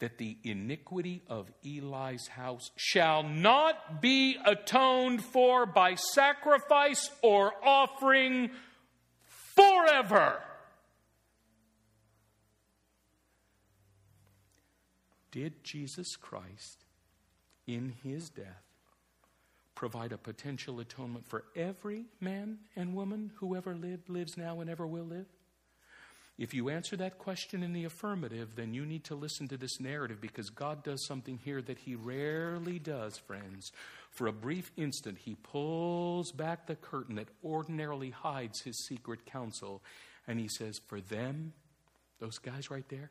[0.00, 8.50] that the iniquity of Eli's house shall not be atoned for by sacrifice or offering
[9.54, 10.42] forever.
[15.30, 16.84] Did Jesus Christ,
[17.66, 18.62] in his death,
[19.74, 24.70] provide a potential atonement for every man and woman who ever lived, lives now, and
[24.70, 25.26] ever will live?
[26.38, 29.80] If you answer that question in the affirmative, then you need to listen to this
[29.80, 33.72] narrative because God does something here that He rarely does, friends.
[34.10, 39.82] For a brief instant, He pulls back the curtain that ordinarily hides His secret counsel,
[40.28, 41.54] and He says, For them,
[42.20, 43.10] those guys right there,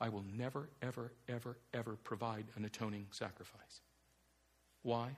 [0.00, 3.80] I will never, ever, ever, ever provide an atoning sacrifice.
[4.82, 5.16] Why?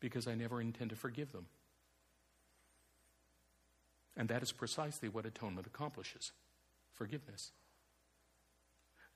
[0.00, 1.46] Because I never intend to forgive them.
[4.16, 6.32] And that is precisely what atonement accomplishes
[6.94, 7.52] forgiveness.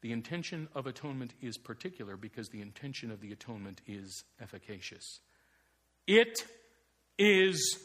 [0.02, 5.20] The intention of atonement is particular because the intention of the atonement is efficacious.
[6.06, 6.44] It
[7.18, 7.78] is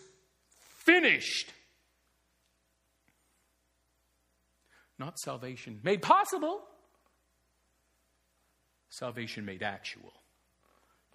[0.86, 1.52] finished.
[4.98, 6.62] Not salvation made possible,
[8.90, 10.14] salvation made actual.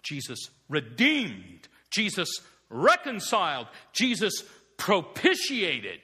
[0.03, 2.29] Jesus redeemed, Jesus
[2.69, 4.43] reconciled, Jesus
[4.77, 5.99] propitiated.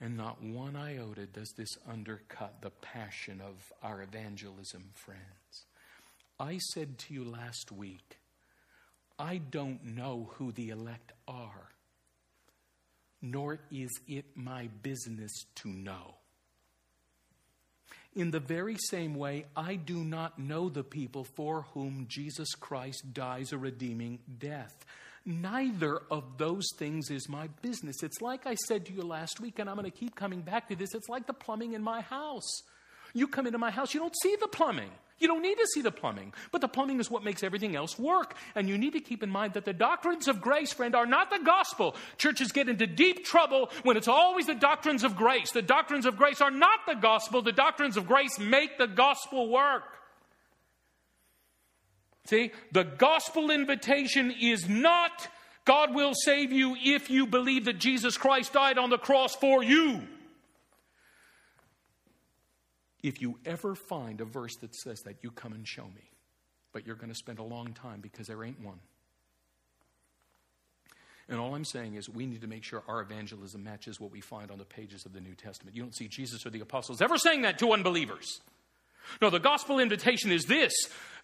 [0.00, 5.66] And not one iota does this undercut the passion of our evangelism, friends.
[6.40, 8.18] I said to you last week,
[9.22, 11.70] I don't know who the elect are,
[13.22, 16.16] nor is it my business to know.
[18.16, 23.14] In the very same way, I do not know the people for whom Jesus Christ
[23.14, 24.84] dies a redeeming death.
[25.24, 28.02] Neither of those things is my business.
[28.02, 30.68] It's like I said to you last week, and I'm going to keep coming back
[30.68, 30.94] to this.
[30.94, 32.62] It's like the plumbing in my house.
[33.14, 34.90] You come into my house, you don't see the plumbing.
[35.18, 37.98] You don't need to see the plumbing, but the plumbing is what makes everything else
[37.98, 38.34] work.
[38.54, 41.30] And you need to keep in mind that the doctrines of grace, friend, are not
[41.30, 41.94] the gospel.
[42.18, 45.52] Churches get into deep trouble when it's always the doctrines of grace.
[45.52, 47.42] The doctrines of grace are not the gospel.
[47.42, 49.84] The doctrines of grace make the gospel work.
[52.24, 55.28] See, the gospel invitation is not
[55.64, 59.62] God will save you if you believe that Jesus Christ died on the cross for
[59.62, 60.02] you.
[63.02, 66.10] If you ever find a verse that says that, you come and show me.
[66.72, 68.80] But you're going to spend a long time because there ain't one.
[71.28, 74.20] And all I'm saying is we need to make sure our evangelism matches what we
[74.20, 75.76] find on the pages of the New Testament.
[75.76, 78.40] You don't see Jesus or the apostles ever saying that to unbelievers.
[79.20, 80.72] No, the gospel invitation is this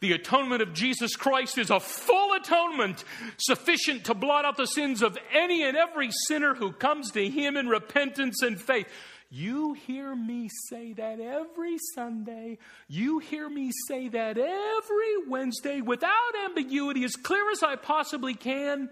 [0.01, 3.05] the atonement of Jesus Christ is a full atonement
[3.39, 7.57] sufficient to blot out the sins of any and every sinner who comes to Him
[7.57, 8.87] in repentance and faith.
[9.31, 12.59] You hear me say that every Sunday.
[12.89, 16.11] You hear me say that every Wednesday without
[16.47, 18.89] ambiguity, as clear as I possibly can.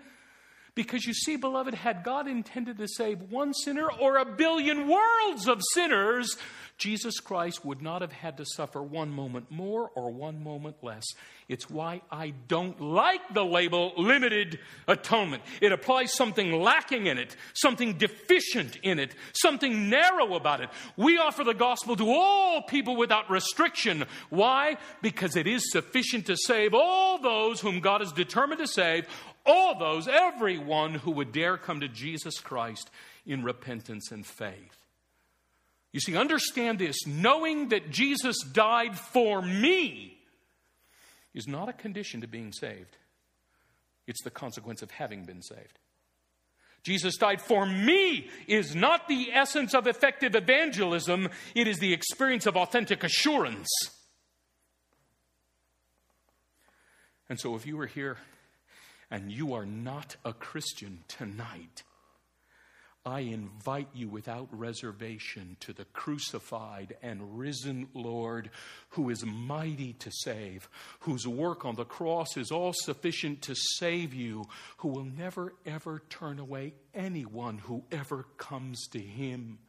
[0.74, 5.48] Because you see, beloved, had God intended to save one sinner or a billion worlds
[5.48, 6.36] of sinners,
[6.78, 11.04] Jesus Christ would not have had to suffer one moment more or one moment less.
[11.48, 15.42] It's why I don't like the label limited atonement.
[15.62, 20.68] It applies something lacking in it, something deficient in it, something narrow about it.
[20.98, 24.04] We offer the gospel to all people without restriction.
[24.28, 24.76] Why?
[25.00, 29.06] Because it is sufficient to save all those whom God is determined to save,
[29.46, 32.90] all those, everyone who would dare come to Jesus Christ
[33.24, 34.85] in repentance and faith.
[35.96, 40.18] You see, understand this knowing that Jesus died for me
[41.32, 42.98] is not a condition to being saved,
[44.06, 45.78] it's the consequence of having been saved.
[46.82, 52.44] Jesus died for me is not the essence of effective evangelism, it is the experience
[52.44, 53.70] of authentic assurance.
[57.30, 58.18] And so, if you are here
[59.10, 61.84] and you are not a Christian tonight,
[63.06, 68.50] I invite you without reservation to the crucified and risen Lord
[68.90, 70.68] who is mighty to save,
[71.00, 74.46] whose work on the cross is all sufficient to save you,
[74.78, 79.60] who will never ever turn away anyone who ever comes to him.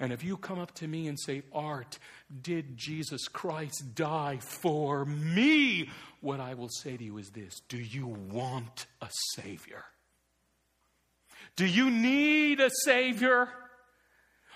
[0.00, 1.98] And if you come up to me and say, Art,
[2.40, 5.90] did Jesus Christ die for me?
[6.22, 9.84] What I will say to you is this Do you want a Savior?
[11.58, 13.48] Do you need a Savior?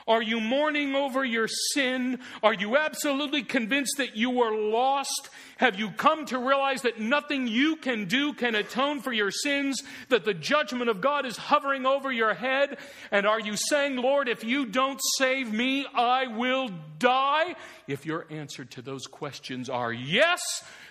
[0.06, 2.20] Are you mourning over your sin?
[2.44, 5.28] Are you absolutely convinced that you are lost?
[5.56, 9.82] Have you come to realize that nothing you can do can atone for your sins,
[10.10, 12.78] that the judgment of God is hovering over your head?
[13.10, 17.56] And are you saying, Lord, if you don't save me, I will die?
[17.88, 20.40] If your answer to those questions are yes,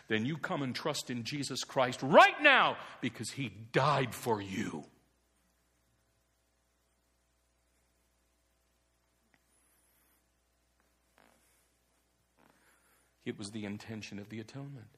[0.10, 4.84] then you come and trust in Jesus Christ right now because he died for you.
[13.32, 14.90] It was the intention of the atonement.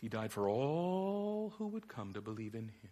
[0.00, 2.90] He died for all who would come to believe in him.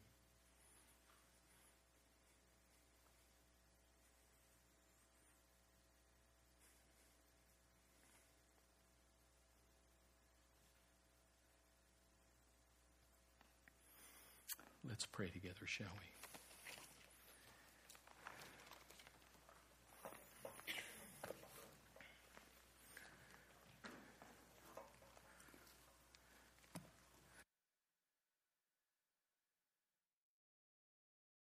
[14.89, 16.16] Let's pray together, shall we?